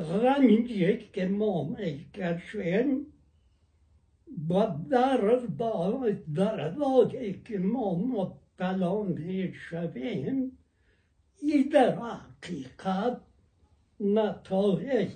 رنجی 0.00 0.98
که 0.98 1.28
ما 1.28 1.64
می‌کشیم 1.64 3.06
با 4.28 4.66
در 4.90 5.16
در 6.34 6.74
که 7.44 7.58
ما 7.58 7.94
مبتلا 7.94 9.02
می‌شویم 9.02 10.58
ای 11.42 11.64
در 11.64 11.98
حقیقت 11.98 13.20
نتایج 14.00 15.10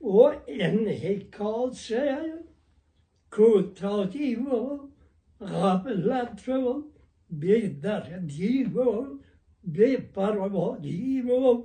و 0.00 0.20
انحکاس 0.48 1.92
کوتاهی 3.32 4.34
و 4.34 4.78
غفلت 5.40 6.48
و 6.48 6.84
بیدردی 7.30 8.64
و 8.64 9.06
بیپروایی 9.64 11.22
و 11.22 11.62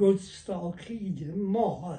گستاخی 0.00 1.32
ما 1.36 1.98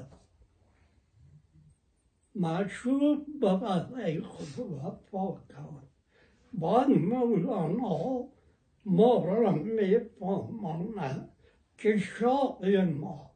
مشروب 2.35 3.25
به 3.41 4.21
خود 4.21 4.59
وفا 4.59 5.37
کرد 5.49 5.89
بعد 6.53 6.89
مولانا 6.89 8.27
ما 8.85 9.25
را 9.25 9.51
میفهماند 9.51 11.29
که 11.77 11.97
شاه 11.97 12.85
ما 12.85 13.31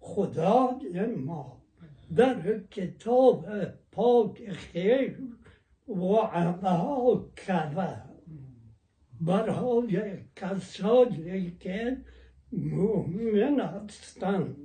خدای 0.00 1.06
ما 1.06 1.62
در 2.16 2.58
کتاب 2.58 3.46
پاک 3.92 4.50
خیر 4.50 5.18
وعدا 5.88 7.24
کرده 7.46 8.02
برای 9.20 10.16
کسانی 10.36 11.50
که 11.60 11.96
مؤمن 12.52 13.60
هستند 13.60 14.56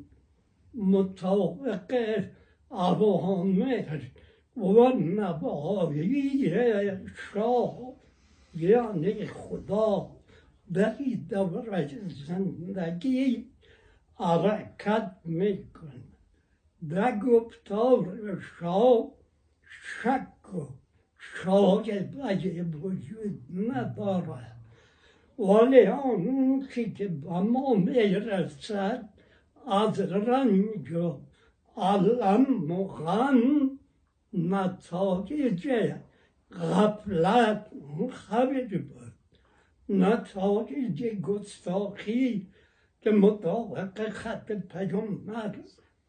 مطابق 0.73 2.23
اوامر 2.69 4.01
و 4.57 4.89
نواهی 4.89 6.51
شاه 7.33 7.93
یعنی 8.55 9.25
خدا 9.25 10.11
در 10.73 10.95
دور 11.29 11.87
زندگی 12.27 13.45
حرکت 14.15 15.15
میکن 15.25 16.03
در 16.89 17.19
گفتار 17.19 18.41
شاه 18.59 19.16
شک 19.87 20.53
و 20.55 20.67
شایبه 21.19 22.63
وجود 22.63 23.41
ندارد 23.53 24.57
ولی 25.39 25.87
آن 25.87 26.67
که 26.95 27.07
به 27.07 27.29
ما 27.29 27.73
می‌رسد 27.73 29.09
از 29.67 29.99
رنج 29.99 30.91
و 30.91 31.21
علم 31.77 32.71
و 32.71 32.87
غم 32.87 33.79
نتایج 34.33 35.93
غفلت 36.51 37.71
خبر 38.11 38.77
بود 38.77 39.13
نتایج 39.89 41.03
گستاخی 41.05 42.47
که 43.01 43.11
مطابق 43.11 44.09
خط 44.09 44.51
پیامبر 44.51 45.55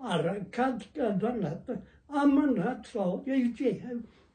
حرکت 0.01 0.83
کردن 0.95 1.65
اما 2.11 2.47
نتایج 2.47 3.63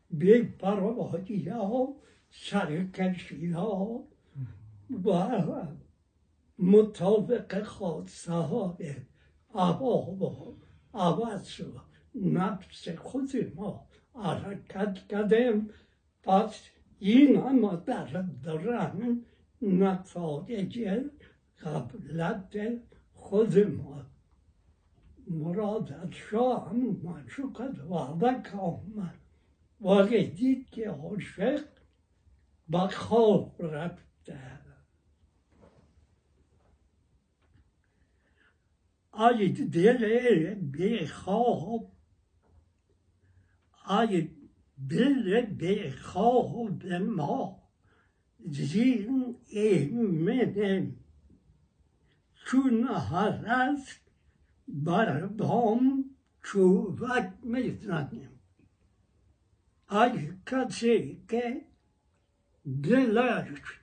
بیپروایی 0.10 1.50
ها 1.50 1.96
سرکشی 2.32 3.52
ها 3.52 4.08
و 5.06 5.12
مطابق 6.60 7.64
خاصه 7.64 8.32
های 8.32 8.96
عوام 9.56 10.22
و 10.22 10.56
عوض 10.94 11.62
و 11.62 11.80
نفس 12.16 12.90
خود 12.90 13.32
ما 13.56 13.88
حرکت 14.16 15.08
کردیم 15.10 15.70
پس 16.24 16.62
این 17.00 17.38
اما 17.38 17.76
در 17.76 18.26
درن 18.44 19.22
نتایج 19.62 20.90
قبلت 21.64 22.58
خود 23.14 23.60
ما 23.60 24.13
مراد 25.28 25.94
از 25.94 26.12
شاه 26.12 26.70
هم 26.70 27.00
معشوقت 27.04 27.80
وعده 27.80 28.50
که 28.50 28.58
آمد 28.58 29.20
ولی 29.82 30.28
دید 30.28 30.70
که 30.70 30.90
عاشق 30.90 31.66
به 32.70 32.88
خواب 32.88 33.56
رفته. 33.60 34.64
ای 39.14 39.50
دل 39.50 40.54
بی 40.54 41.06
خواب 41.08 41.92
ای 43.90 44.30
دل 44.90 45.42
بی 45.42 45.92
خواب 45.92 46.86
ما 46.86 47.64
زین 48.50 49.36
ایمنه 49.48 50.92
چون 52.46 52.88
هست 52.88 54.03
بر 54.74 55.26
بام 55.26 56.06
چوبک 56.44 57.34
می‌زنیم 57.44 58.40
ای 59.92 60.30
کسی 60.46 61.22
که 61.30 61.62
دلش 62.84 63.80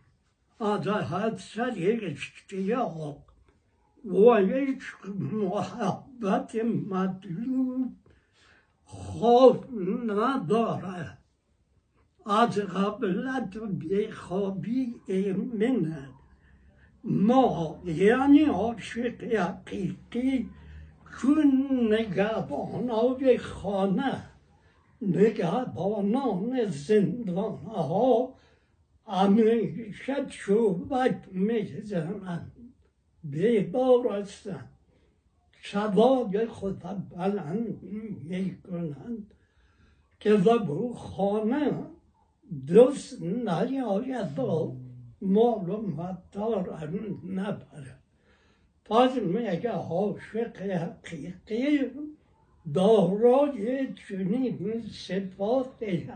از 0.61 0.89
حدث 0.89 1.59
اشتیاق 2.03 3.23
و 4.05 4.43
یک 4.43 4.83
محبت 5.19 6.55
مطلوب 6.91 7.97
خوف 8.85 9.67
ندارد 10.07 11.19
از 12.27 12.59
قبلت 12.59 13.57
بیخوابی 13.59 14.95
ایمنه 15.07 16.09
ما 17.05 17.83
یعنی 17.85 18.45
عاشق 18.45 19.25
حقیقی 19.25 20.51
چون 21.19 21.49
نگهبانای 21.93 23.39
خانه 23.39 24.23
نگهبانان 25.03 26.67
زندان 26.67 27.59
ها 27.59 28.35
همیشه 29.07 30.27
چوبک 30.29 31.17
می‌زنند. 31.33 32.53
بیبار 33.25 34.13
هستند. 34.13 34.69
صدای 35.63 36.47
خود 36.47 36.79
بلند 37.11 37.83
می‌کنند. 38.23 39.35
که 40.21 40.37
زبو 40.37 40.95
خانه 40.95 41.73
دوست 42.67 43.23
نیاید 43.23 44.39
و 44.39 44.77
مال 45.23 45.69
و 45.69 45.83
مدار 45.83 46.89
نبره 47.27 48.00
پس 48.91 49.17
میگه 49.17 49.71
عاشق 49.71 50.61
حقیقی 50.63 51.85
دارای 52.75 53.95
چنین 53.95 54.83
صفاتی 54.93 56.11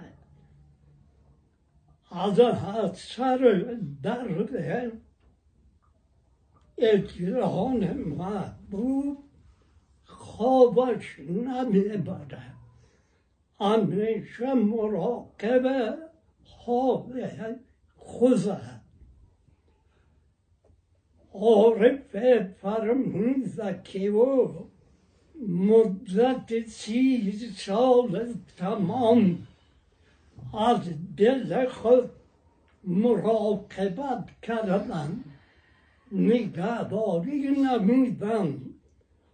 از 2.10 2.40
اثر 2.40 3.78
درد 4.02 4.92
اجران 6.78 7.92
محبوب 7.92 9.18
خوابش 10.04 11.20
نمی‌بره 11.20 12.42
همیشه 13.60 14.54
مراقب 14.54 15.96
حال 16.44 17.30
خوزه. 17.96 18.73
عارف 21.34 22.16
فرمون 22.62 23.44
که 23.84 24.06
او 24.06 24.70
مدت 25.48 26.66
سی 26.66 27.32
سال 27.56 28.34
تمام 28.56 29.46
از 30.54 30.80
دل 31.16 31.68
خود 31.68 32.10
مراقبت 32.84 34.28
کردن 34.42 35.24
نگهداری 36.12 37.50
نمیدن 37.50 38.60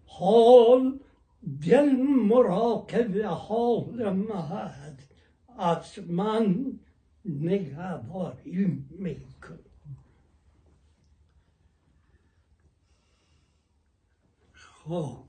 حال 0.07 0.99
دل 1.69 1.93
مراقب 2.29 3.23
حال 3.23 4.13
مهد 4.13 4.99
از 5.59 5.99
من 6.09 6.73
نگهداری 7.25 8.85
میکن 8.91 9.30
خب. 14.85 15.25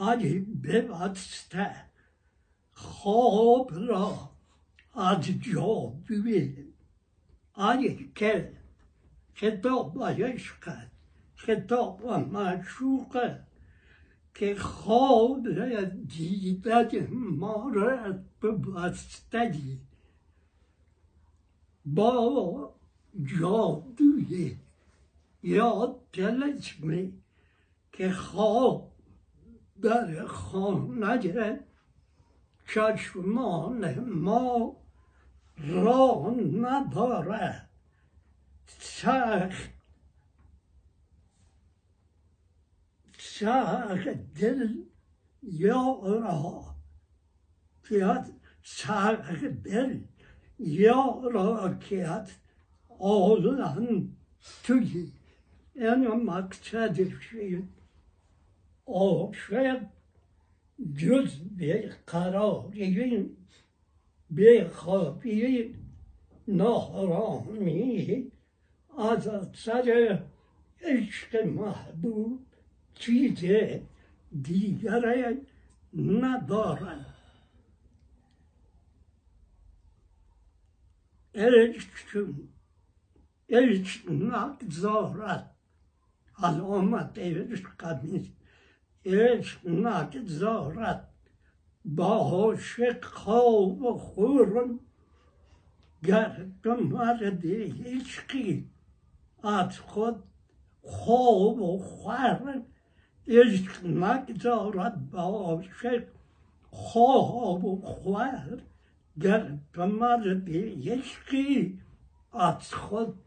علی 0.00 0.38
ببسته 0.38 1.74
خواب 2.72 3.70
را 3.74 4.30
از 4.94 5.24
جا 5.24 5.92
ببین. 6.08 6.74
علی 7.54 8.12
که 8.14 8.56
خطاب 9.34 10.02
عشق 10.02 10.74
خطاب 11.34 12.06
معشوق 12.06 13.38
که 14.34 14.54
خواب 14.54 15.48
دیدن 16.08 17.06
ما 17.10 17.70
را 17.74 18.18
ببستگی 18.42 19.80
با 21.84 22.75
جادوی 23.24 24.58
یا 25.42 26.00
تلسمی 26.12 27.22
که 27.92 28.10
خواب 28.10 28.92
در 29.82 30.26
خانه 30.26 31.60
چشمان 32.66 34.00
ما 34.00 34.76
را 35.58 36.34
نداره 36.60 37.62
سخت 38.66 39.70
سر 43.18 44.18
دل 44.40 44.68
یارا 45.42 46.64
کیت 47.88 48.30
سر 48.62 49.14
دل 49.64 50.00
یارا 50.58 51.74
کیت 52.98 53.02
آلن 53.02 54.08
توی 54.64 55.12
یعنی 55.74 56.06
مقصدش 56.06 57.34
عاشق 58.86 59.80
جز 60.96 61.38
به 61.56 61.94
قراری 62.06 63.30
به 64.30 64.70
خوابی 64.74 65.74
نارامی 66.48 68.32
از 68.98 69.28
سر 69.54 70.18
عشق 70.82 71.46
محبوب 71.46 72.40
چیز 72.94 73.44
دیگر 74.42 75.36
ندارد 75.94 77.06
عشق 81.34 82.28
عشق 83.50 84.10
نگذارد 84.10 85.50
علامت 86.38 87.18
عشق 87.18 88.04
نیست 88.04 88.32
عشق 89.04 89.68
نگذارد 89.68 91.08
با 91.84 92.16
عاشق 92.16 93.04
خواب 93.04 93.82
و 93.82 93.98
خورم 93.98 94.80
گر 96.04 96.46
تو 96.62 96.76
مرد 96.76 97.46
عشقی 97.86 98.70
از 99.42 99.78
خود 99.78 100.22
خواب 100.82 101.60
و 101.62 101.78
خور 101.78 102.62
عشق 103.28 103.86
نگذارد 103.86 105.10
با 105.10 105.22
عاشق 105.22 106.04
خواب 106.70 107.64
و 107.64 107.80
خور 107.80 108.62
گر 109.20 109.58
تو 109.72 109.86
مرد 109.86 110.50
عشقی 110.88 111.80
از 112.32 112.74
خود 112.74 113.18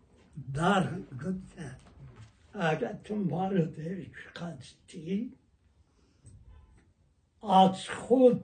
تو 3.04 3.16
مرد 3.16 3.80
عشق 3.80 4.42
هستی 4.42 5.34
از 7.44 7.90
خود 7.90 8.44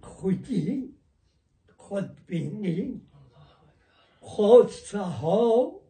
خودی 0.00 0.94
خود 1.76 2.26
بینی 2.26 3.00
خواسته 4.20 4.98
ها 4.98 5.80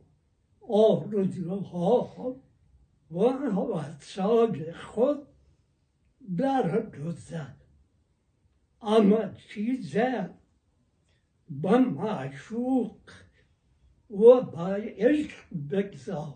آرزوها 0.68 2.36
و 3.10 3.14
وسایل 3.14 4.72
خود 4.72 5.26
گذر 6.80 7.54
اما 8.82 9.28
چیز 9.28 9.96
با 11.50 11.78
معشوق 11.78 13.00
و 14.12 14.40
با 14.40 14.74
عشق 14.74 15.36
بگذار. 15.70 16.34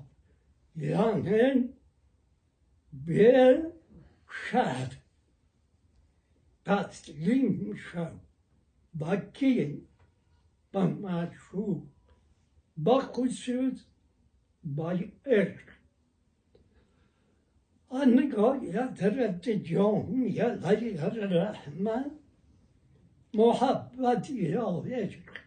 یعنی 0.77 1.69
به 2.93 3.63
شهر 4.31 4.97
تسلیم 6.65 7.75
شو 7.75 8.07
با 8.95 9.17
کی 9.17 9.87
با 10.73 10.87
معشوق 10.87 11.83
با 12.77 13.01
خصوص 13.01 13.85
با 14.65 14.99
عشق 15.27 15.77
نگاهیت 18.07 19.03
رد 19.03 19.53
جامعه 19.53 20.49
غیر 20.49 21.05
رحمت 21.05 22.11
محبت 23.35 24.31
یا 24.31 24.83
عشق. 24.87 25.46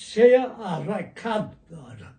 سه 0.00 0.38
حرکت 0.38 1.50
دارد 1.70 2.14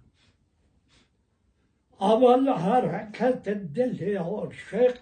اول 2.02 2.50
حرکت 2.50 3.50
دل 3.50 4.18
عاشق 4.18 4.98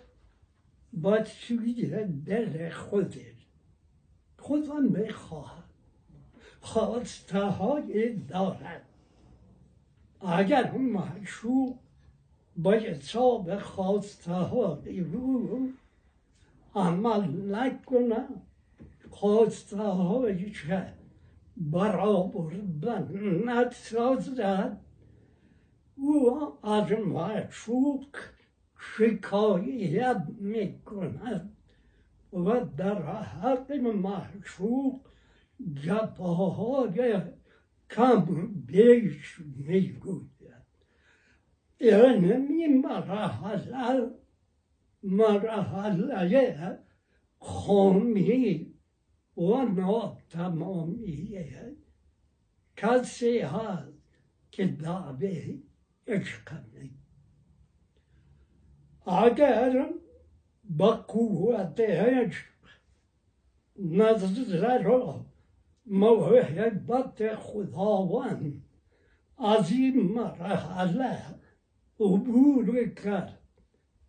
با 0.93 1.23
سوی 1.23 2.05
دل 2.25 2.69
خودش 2.69 3.47
خودم 4.37 4.83
می‌خواهد 4.83 5.63
خواسته 6.61 7.39
های 7.39 8.13
دارد. 8.13 8.85
اگر 10.21 10.71
معشوق 10.71 11.75
با 12.57 12.71
حساب 12.71 13.59
خواسته 13.59 14.33
های 14.33 14.99
رو 14.99 15.69
عمل 16.75 17.55
نکنه 17.55 18.27
خواسته 19.09 19.77
هایش 19.77 20.65
برابر 21.57 22.55
نسازد 23.45 24.81
او 25.95 26.57
از 26.67 26.91
معشوق 26.91 28.15
شکایت 28.79 30.25
می‌کند 30.39 31.57
و 32.33 32.65
در 32.77 33.21
حق 33.21 33.71
معشوق 33.71 35.01
جفاهای 35.83 37.21
کم 37.89 38.47
بیش 38.65 39.39
می‌گوید 39.39 40.27
یعنی 41.79 42.67
مرحله 42.67 44.09
مرحله 45.03 46.79
خامی 47.39 48.76
و 49.37 49.61
ناتمامیه 49.61 51.75
کسی 52.77 53.39
هست 53.39 53.97
که 54.51 54.67
دعوه 54.67 55.57
عشق 56.07 56.51
اگر 59.07 59.89
با 60.63 60.91
قوت 60.91 61.79
عشق 61.79 62.45
نظر 63.79 64.83
را 64.83 65.25
محبت 65.85 67.35
خداوند 67.35 68.63
از 69.37 69.71
این 69.71 70.01
مرحله 70.01 71.21
عبور 71.99 72.89
کرد 72.89 73.39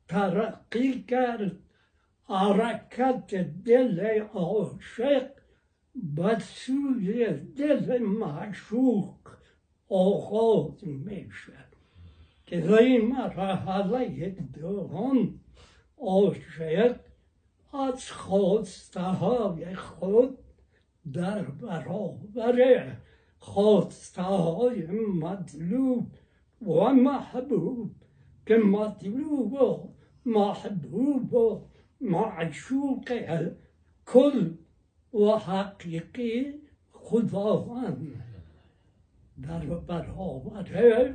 ترقی 0.08 1.02
کرد 1.02 1.56
حرکت 2.28 3.34
دل 3.64 4.20
عاشق 4.20 5.30
به 5.94 6.38
سوی 6.38 7.26
دل 7.56 7.98
معشوق 7.98 9.14
آغاز 9.88 10.84
می‌شد 10.84 11.68
که 12.46 12.60
در 12.60 12.74
این 12.74 13.06
مرحله 13.06 14.30
دوم 14.60 15.40
عاشق 15.98 16.96
از 17.72 18.10
خواسته 18.10 19.00
های 19.00 19.74
خود 19.74 20.38
در 21.12 21.42
برابر 21.42 22.96
خواسته 23.38 24.22
مطلوب 25.20 26.06
و 26.62 26.92
محبوب 26.92 27.90
که 28.46 28.56
مطلوب 28.56 29.52
و 29.52 29.88
محبوب 30.26 31.34
و 31.34 31.60
معشوق 32.00 33.12
کل 34.06 34.54
و 35.14 35.38
حقیقی 35.38 36.54
خداوند. 36.92 38.24
در 39.42 39.66
برابر 39.66 41.14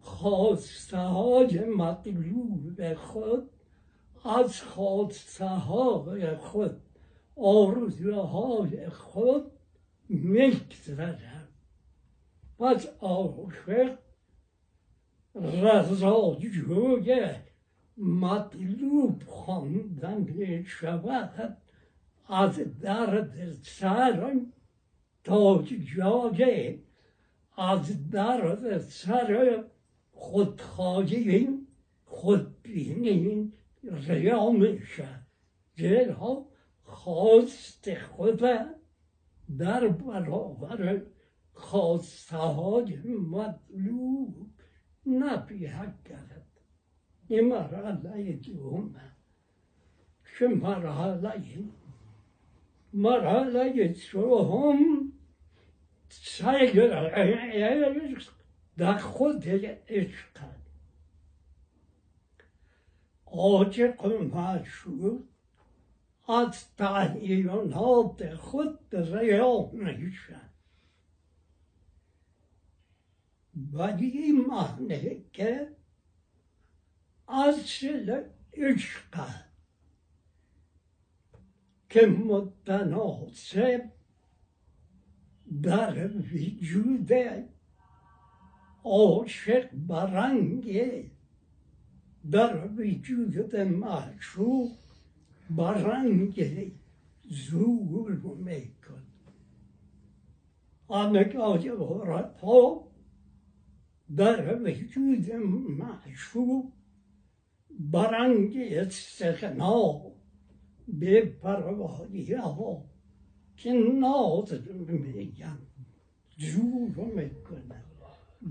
خواسته 0.00 0.98
های 0.98 1.64
مطلوب 1.64 2.94
خود 2.94 3.50
از 4.24 4.60
خواسته 4.60 5.46
های 5.46 6.36
خود 6.36 6.80
آرزوهای 7.36 8.88
خود 8.88 9.52
میگذرد. 10.08 11.48
پس 12.58 12.86
عاشق 13.00 13.98
رضاجوی 15.34 17.45
مطلوب 17.96 19.22
خواندن 19.22 20.20
می 20.20 20.64
شود 20.66 21.56
از 22.28 22.78
درد 22.80 23.52
سر 23.62 24.40
تا 25.24 25.62
جای 25.96 26.78
از 27.56 28.10
درد 28.10 28.78
سر 28.78 29.64
خودخواهی 30.12 31.66
خودبینی 32.04 33.52
ریا 33.82 34.50
میشه. 34.50 35.08
زیرا 35.76 36.46
خواست 36.82 37.94
خود 37.94 38.42
در 39.58 39.88
برابر 39.88 41.02
خواسته 41.52 42.36
های 42.36 42.96
مطلوب 43.06 44.50
نپیه 45.06 45.94
کرد 46.04 46.35
مرحله 47.30 48.32
دوم 48.32 48.94
که 50.38 50.48
مرحله 50.48 51.42
مرحله 52.92 53.92
سوم 53.92 55.12
سیر 56.08 56.94
عشق 56.94 58.32
در 58.76 58.98
خود 58.98 59.44
عشق 59.88 60.40
عاشق 63.26 64.06
معشوق 64.06 65.20
از 66.28 66.74
تعیینات 66.76 68.34
خود 68.34 68.78
ریا 68.92 69.70
میشن 69.72 70.50
ولی 73.72 74.06
این 74.06 74.46
معنی 74.46 75.24
که 75.32 75.75
اصل 77.28 78.22
عشق 78.54 79.28
که 81.90 82.06
متناسب 82.06 83.90
در 85.62 86.08
وجود 86.08 87.10
عاشق 88.84 89.70
برنگ 89.74 90.80
در 92.30 92.68
وجود 92.68 93.56
معشوق 93.56 94.72
برنگ 95.50 96.72
زور 97.28 98.12
میکن 98.36 99.02
آنگاه 100.88 101.68
عرفا 101.68 102.86
در 104.16 104.62
وجود 104.62 105.32
معشوق 105.78 106.75
برنگ 107.78 108.56
استغنا 108.56 110.02
به 110.88 111.20
پروایی 111.20 112.34
ها 112.34 112.84
که 113.56 113.72
ناز 113.72 114.52
میگن 114.88 115.58
زور 116.38 117.04
می‌کنن 117.04 117.82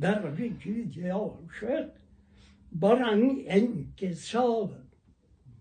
در 0.01 0.32
وجود 0.32 0.99
عاشق 0.99 1.89
برنگ 2.71 3.43
انکسار 3.47 4.86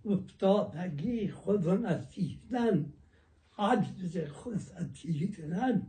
افتادگی 0.05 1.29
خود 1.29 1.69
نتیدن 1.69 2.93
عجز 3.59 4.19
خود 4.19 4.61
نتیدن 4.81 5.87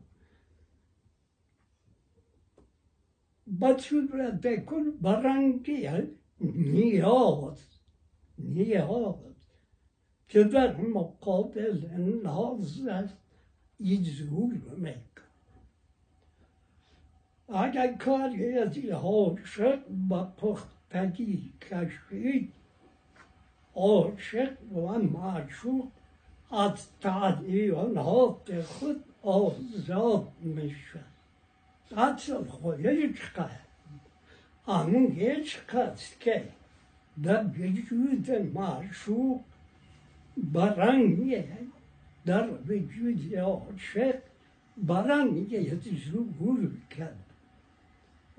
بصورت 3.62 4.66
کل 4.66 4.92
برنگی 5.02 5.88
نیاز 6.40 7.66
نیاز 8.38 9.16
که 10.28 10.44
در 10.44 10.76
مقابل 10.76 11.86
ناز 12.24 12.88
ایزور 13.80 14.54
میکن 14.78 15.22
اگر 17.50 17.94
کاری 17.94 18.58
از 18.58 18.78
عاشق 18.78 19.80
با 19.88 20.24
پختگی 20.38 21.54
کشید 21.62 22.54
عاشق 23.76 24.74
و 24.74 25.00
معشوق 25.00 25.88
از 26.52 26.88
تعلیانات 27.02 28.62
خود 28.62 29.04
آزاد 29.24 30.32
میشن 30.42 31.06
اصل 31.98 32.44
خود 32.44 32.88
عشق 32.88 33.50
همون 34.68 35.16
عشق 35.20 35.76
است 35.76 36.20
که 36.20 36.44
در 37.24 37.46
وجود 37.46 38.32
معشوق 38.32 39.42
برنگه 40.38 41.48
در 42.26 42.50
وجود 42.50 43.36
عاشق 43.36 44.20
برنگه 44.78 45.80
ظهور 46.12 46.72
کرد 46.98 47.26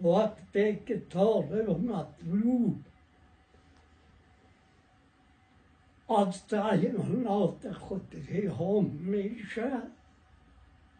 وقتی 0.02 0.78
که 0.86 1.02
طالب 1.10 1.70
مطلوب 1.70 2.76
از 6.18 6.46
تعلیمات 6.46 7.72
خود 7.72 8.16
رها 8.30 8.80
میشه 8.80 9.72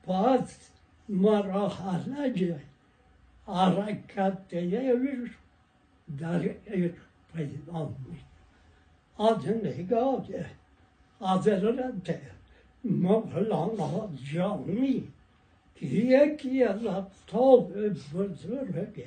پس 0.02 0.70
مراحله 1.08 2.14
حرکت 2.14 2.75
عشق 3.46 5.34
در 6.18 6.38
پیدا 7.34 7.88
می 7.88 8.18
از 9.18 9.48
نگاه 9.48 10.26
حضرت 11.20 12.20
مولانا 12.84 14.08
جامی 14.32 15.08
که 15.74 15.86
یکی 15.86 16.64
از 16.64 16.86
افتاب 16.86 17.88
بزرگ 17.88 19.04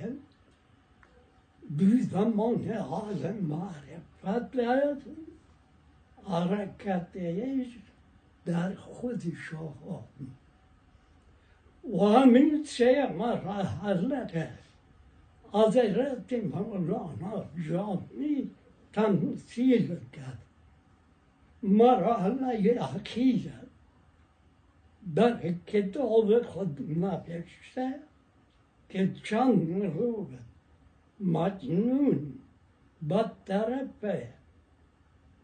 بی 1.70 2.02
زمان 2.02 2.72
حال 2.72 3.32
معرفت 3.32 4.56
حرکت 6.28 7.08
عشق 7.16 7.80
در 8.46 8.76
خودش 8.76 9.54
آقا 9.54 10.04
و 11.94 12.06
همین 12.06 12.64
سه 12.64 13.14
مرحله 13.14 14.50
حضرت 15.54 16.34
مولانا 16.34 17.46
جامی 17.70 18.52
تمثیل 18.94 19.98
کرد. 20.14 20.40
مرحله 21.64 22.80
عقیده 22.80 23.54
در 25.16 25.54
کتاب 25.68 26.42
خود 26.42 26.98
نوشته 26.98 27.96
که 28.90 29.12
چند 29.24 29.84
روز 29.84 30.28
مجنون 31.20 32.34
با 33.02 33.32
طرف 33.46 34.06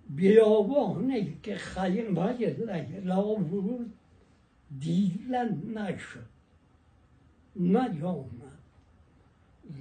بیابانی 0.09 1.37
که 1.43 1.55
خیمه 1.55 2.37
لیلا 2.37 3.35
بود 3.35 3.93
دیدن 4.79 5.61
نشد. 5.75 6.34
نیامد 7.56 8.58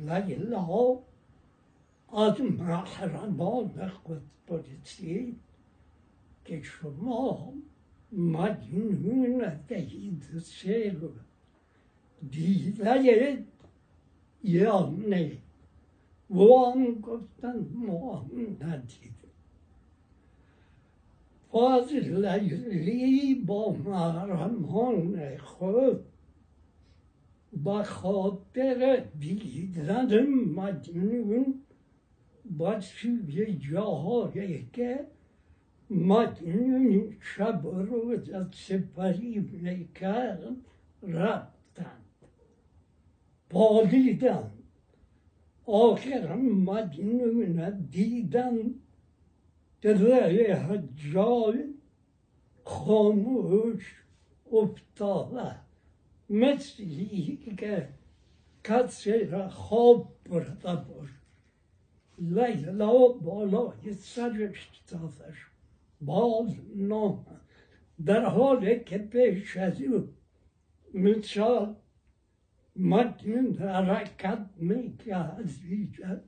لیلا 0.07 0.99
از 2.13 2.41
محرمان 2.41 3.87
خود 3.87 4.21
پرسید 4.47 5.39
که 6.45 6.61
شما 6.61 7.53
مجنون 8.11 9.59
دهید 9.67 10.23
سه 10.43 10.97
رو 11.01 11.09
دیده 12.31 13.43
یا 14.43 14.89
نه 15.07 15.37
و 16.29 16.71
هم 16.71 16.93
گفتن 16.93 17.67
ما 17.73 18.15
هم 18.15 18.57
ندید 18.61 19.19
فاضل 21.51 22.25
لیلی 22.45 23.35
با 23.35 23.71
محرمان 23.71 25.37
خود 25.37 26.05
با 27.62 27.82
خاطر 27.82 29.04
دیدن 29.18 30.26
مجنون 30.26 31.54
با 32.44 32.80
سوی 32.80 33.56
جاهایی 33.56 34.68
که 34.72 35.06
مجنون 35.90 37.16
شب 37.20 37.60
روز 37.64 38.30
از 38.30 38.46
سپری 38.54 39.38
می‌کرد 39.38 40.56
رفتن. 41.02 42.00
پالیدن. 43.50 44.50
آخر 45.66 46.34
مجنون 46.36 47.80
دیدن. 47.90 48.74
در 49.82 50.82
جای 51.12 51.74
خاموش 52.64 54.02
افتاده 54.52 55.63
مثلی 56.30 57.54
که 57.58 57.88
کسی 58.64 59.24
را 59.24 59.48
خواب 59.48 60.12
برده 60.30 60.74
باش 60.74 61.10
لیلا 62.18 63.08
بالای 63.08 63.92
سرش 63.92 64.70
تازش 64.86 65.46
باز 66.00 66.56
نام 66.76 67.26
در 68.06 68.24
حالی 68.24 68.80
که 68.80 68.98
پیش 68.98 69.56
از 69.56 69.82
او 69.82 70.08
مثال 70.94 71.76
مجنون 72.76 73.54
حرکت 73.54 74.46
می‌کرد 74.56 76.24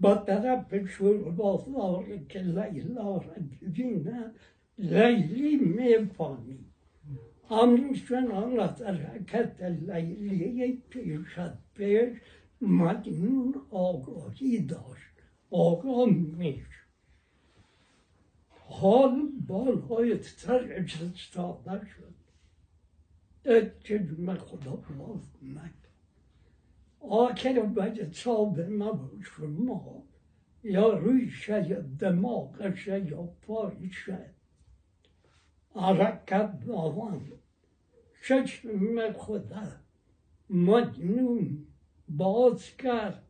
با 0.00 0.14
طرف 0.14 0.86
شور 0.86 2.18
که 2.28 2.38
لیلا 2.38 3.16
را 3.16 3.34
ببینن 3.62 4.32
لیلی 4.78 5.56
می‌فهمی 5.56 6.71
همچنان 7.50 8.60
از 8.60 8.82
حرکت 8.82 9.62
لیلی 9.62 10.82
پیش 10.90 11.38
مجنون 12.60 13.54
آگاهی 13.70 14.60
داشت 14.60 15.12
آقا 15.50 16.06
میشه 16.06 16.82
حال 18.48 19.28
بالهای 19.46 20.18
تر 20.18 20.72
استاد 20.72 21.68
نشد 21.68 22.14
چه 23.84 24.08
من 24.18 24.36
خدا 24.36 24.76
باز 24.76 25.20
نکرد 25.42 25.82
آخر 27.00 27.60
باید 27.60 28.12
صاب 28.12 28.60
نباش 28.60 29.26
شما 29.36 30.04
یا 30.64 30.98
رویشه 30.98 31.68
یا 31.68 31.80
دماغشه 31.80 33.10
یا 33.10 33.22
پایشه 33.22 34.30
حرکت 35.74 36.60
دارم 36.66 37.32
چشم 38.28 39.12
خدا 39.12 39.62
مجنون 40.50 41.66
باز 42.08 42.76
کرد 42.76 43.22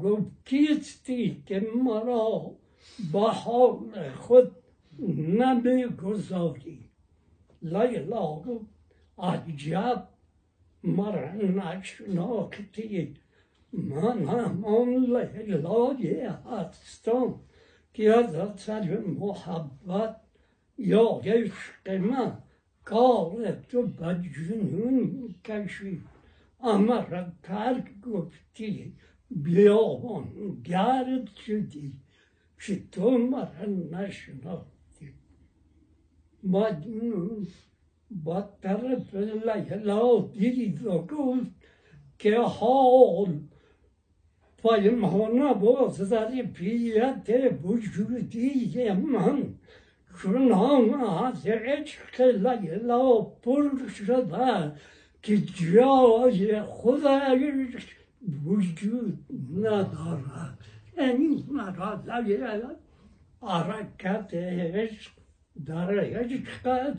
گفت 0.00 0.30
کیستی 0.44 1.42
که 1.46 1.66
مرا 1.84 2.50
با 3.12 3.30
حال 3.30 4.10
خود 4.10 4.56
نمی‌گذاری 5.18 6.90
لیلا 7.62 8.36
گفت 8.36 8.66
عجب 9.18 10.08
مرا 10.84 11.32
نشناختی 11.32 13.14
من 13.72 14.24
همان 14.28 14.94
لیلای 14.94 16.20
هستم 16.20 17.34
که 17.94 18.12
از 18.12 18.34
اثر 18.34 18.98
محبت 18.98 20.16
یا 20.78 21.20
عشق 21.24 21.90
من 21.90 22.38
کار 22.84 23.52
تو 23.68 23.86
به 23.86 24.20
جنون 24.34 25.34
کشید 25.44 26.02
اما 26.60 27.04
ترک 27.42 28.00
گفتی 28.00 28.92
بیابان 29.30 30.60
گرد 30.64 31.28
شدی 31.46 31.92
که 32.66 32.82
تو 32.92 33.10
مرا 33.10 33.66
نشناختی 33.92 35.14
مجنون 36.44 37.46
با 38.10 38.48
طرف 38.62 39.14
لیلا 39.14 40.20
دید 40.20 40.86
و 40.86 40.98
گفت 40.98 41.50
که 42.18 42.38
حال 42.38 43.40
پیمان 44.62 45.52
باز 45.52 46.10
در 46.10 46.42
پیت 46.42 47.52
وجودی 47.62 48.90
من 48.90 49.54
چنان 50.22 51.00
از 51.00 51.46
عشق 51.46 52.20
لیلا 52.20 53.20
پر 53.20 53.88
شده 53.88 54.72
که 55.22 55.36
جای 55.38 56.62
خودش 56.62 57.96
وجود 58.44 59.18
ندارد 59.56 60.58
یعنی 60.98 61.44
مرا 61.50 62.02
حرکت 63.42 64.34
عشق 64.34 65.12
در 65.66 66.00
عشق 66.00 66.96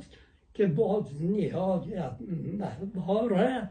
که 0.54 0.66
باز 0.66 1.24
نهایت 1.24 2.18
نداره 2.60 3.70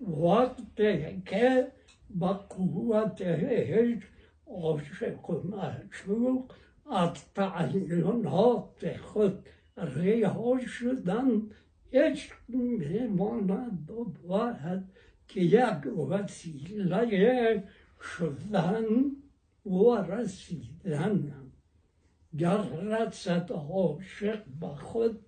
وقتی 0.00 1.22
که 1.26 1.66
با 2.10 2.32
قوت 2.32 3.22
عشق 3.22 4.08
عاشق 4.46 5.30
و 5.30 5.42
معشوق 5.42 6.52
از 6.90 7.32
تعلیلات 7.34 8.96
خود 8.96 9.48
رها 9.76 10.58
شدن 10.66 11.42
عشق 11.92 12.34
میماند 12.48 13.90
و 13.90 14.04
باید 14.04 14.82
که 15.28 15.40
یک 15.40 15.86
وسیله 16.10 17.64
شدن 18.02 18.84
و 19.66 19.94
رسیدن 19.94 21.32
گر 22.38 22.62
رسد 22.62 23.52
عاشق 23.52 24.44
به 24.60 24.66
خود 24.66 25.20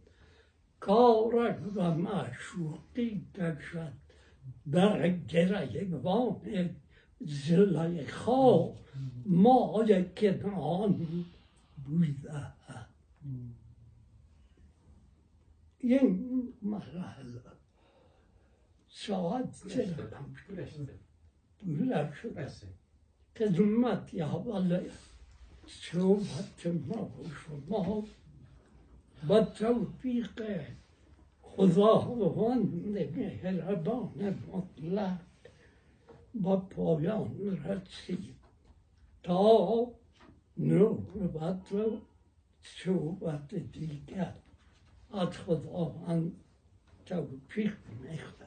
کارش 0.80 1.56
و 1.74 1.94
معشوقی 1.94 3.26
کشد 3.34 3.92
در 4.72 5.08
گریبان 5.08 6.70
زلیخا 7.20 8.72
مای 9.26 10.04
کنعان 10.16 11.06
مرحله. 16.62 17.42
ساعت 18.88 19.68
چرا 19.68 19.86
بوده 20.48 20.66
شده 20.66 20.98
خدمت 23.36 24.14
اول 24.14 24.90
صحبت 25.66 26.66
ما 26.66 27.04
و 27.04 27.24
شما 27.46 28.04
با 29.28 29.44
توفیق 29.44 30.42
خداوند 31.42 32.74
مهربان 32.84 34.38
مطلق. 34.52 35.20
با 36.34 36.56
پایان 36.56 37.64
رسید. 37.64 38.34
تا 39.22 39.92
نوبت 40.60 41.72
و 41.72 42.00
صحبت 42.62 43.54
دیگر 43.54 44.34
از 45.12 45.28
خداوند 45.38 46.32
توفیق 47.06 47.76
می‌خواد 48.02 48.39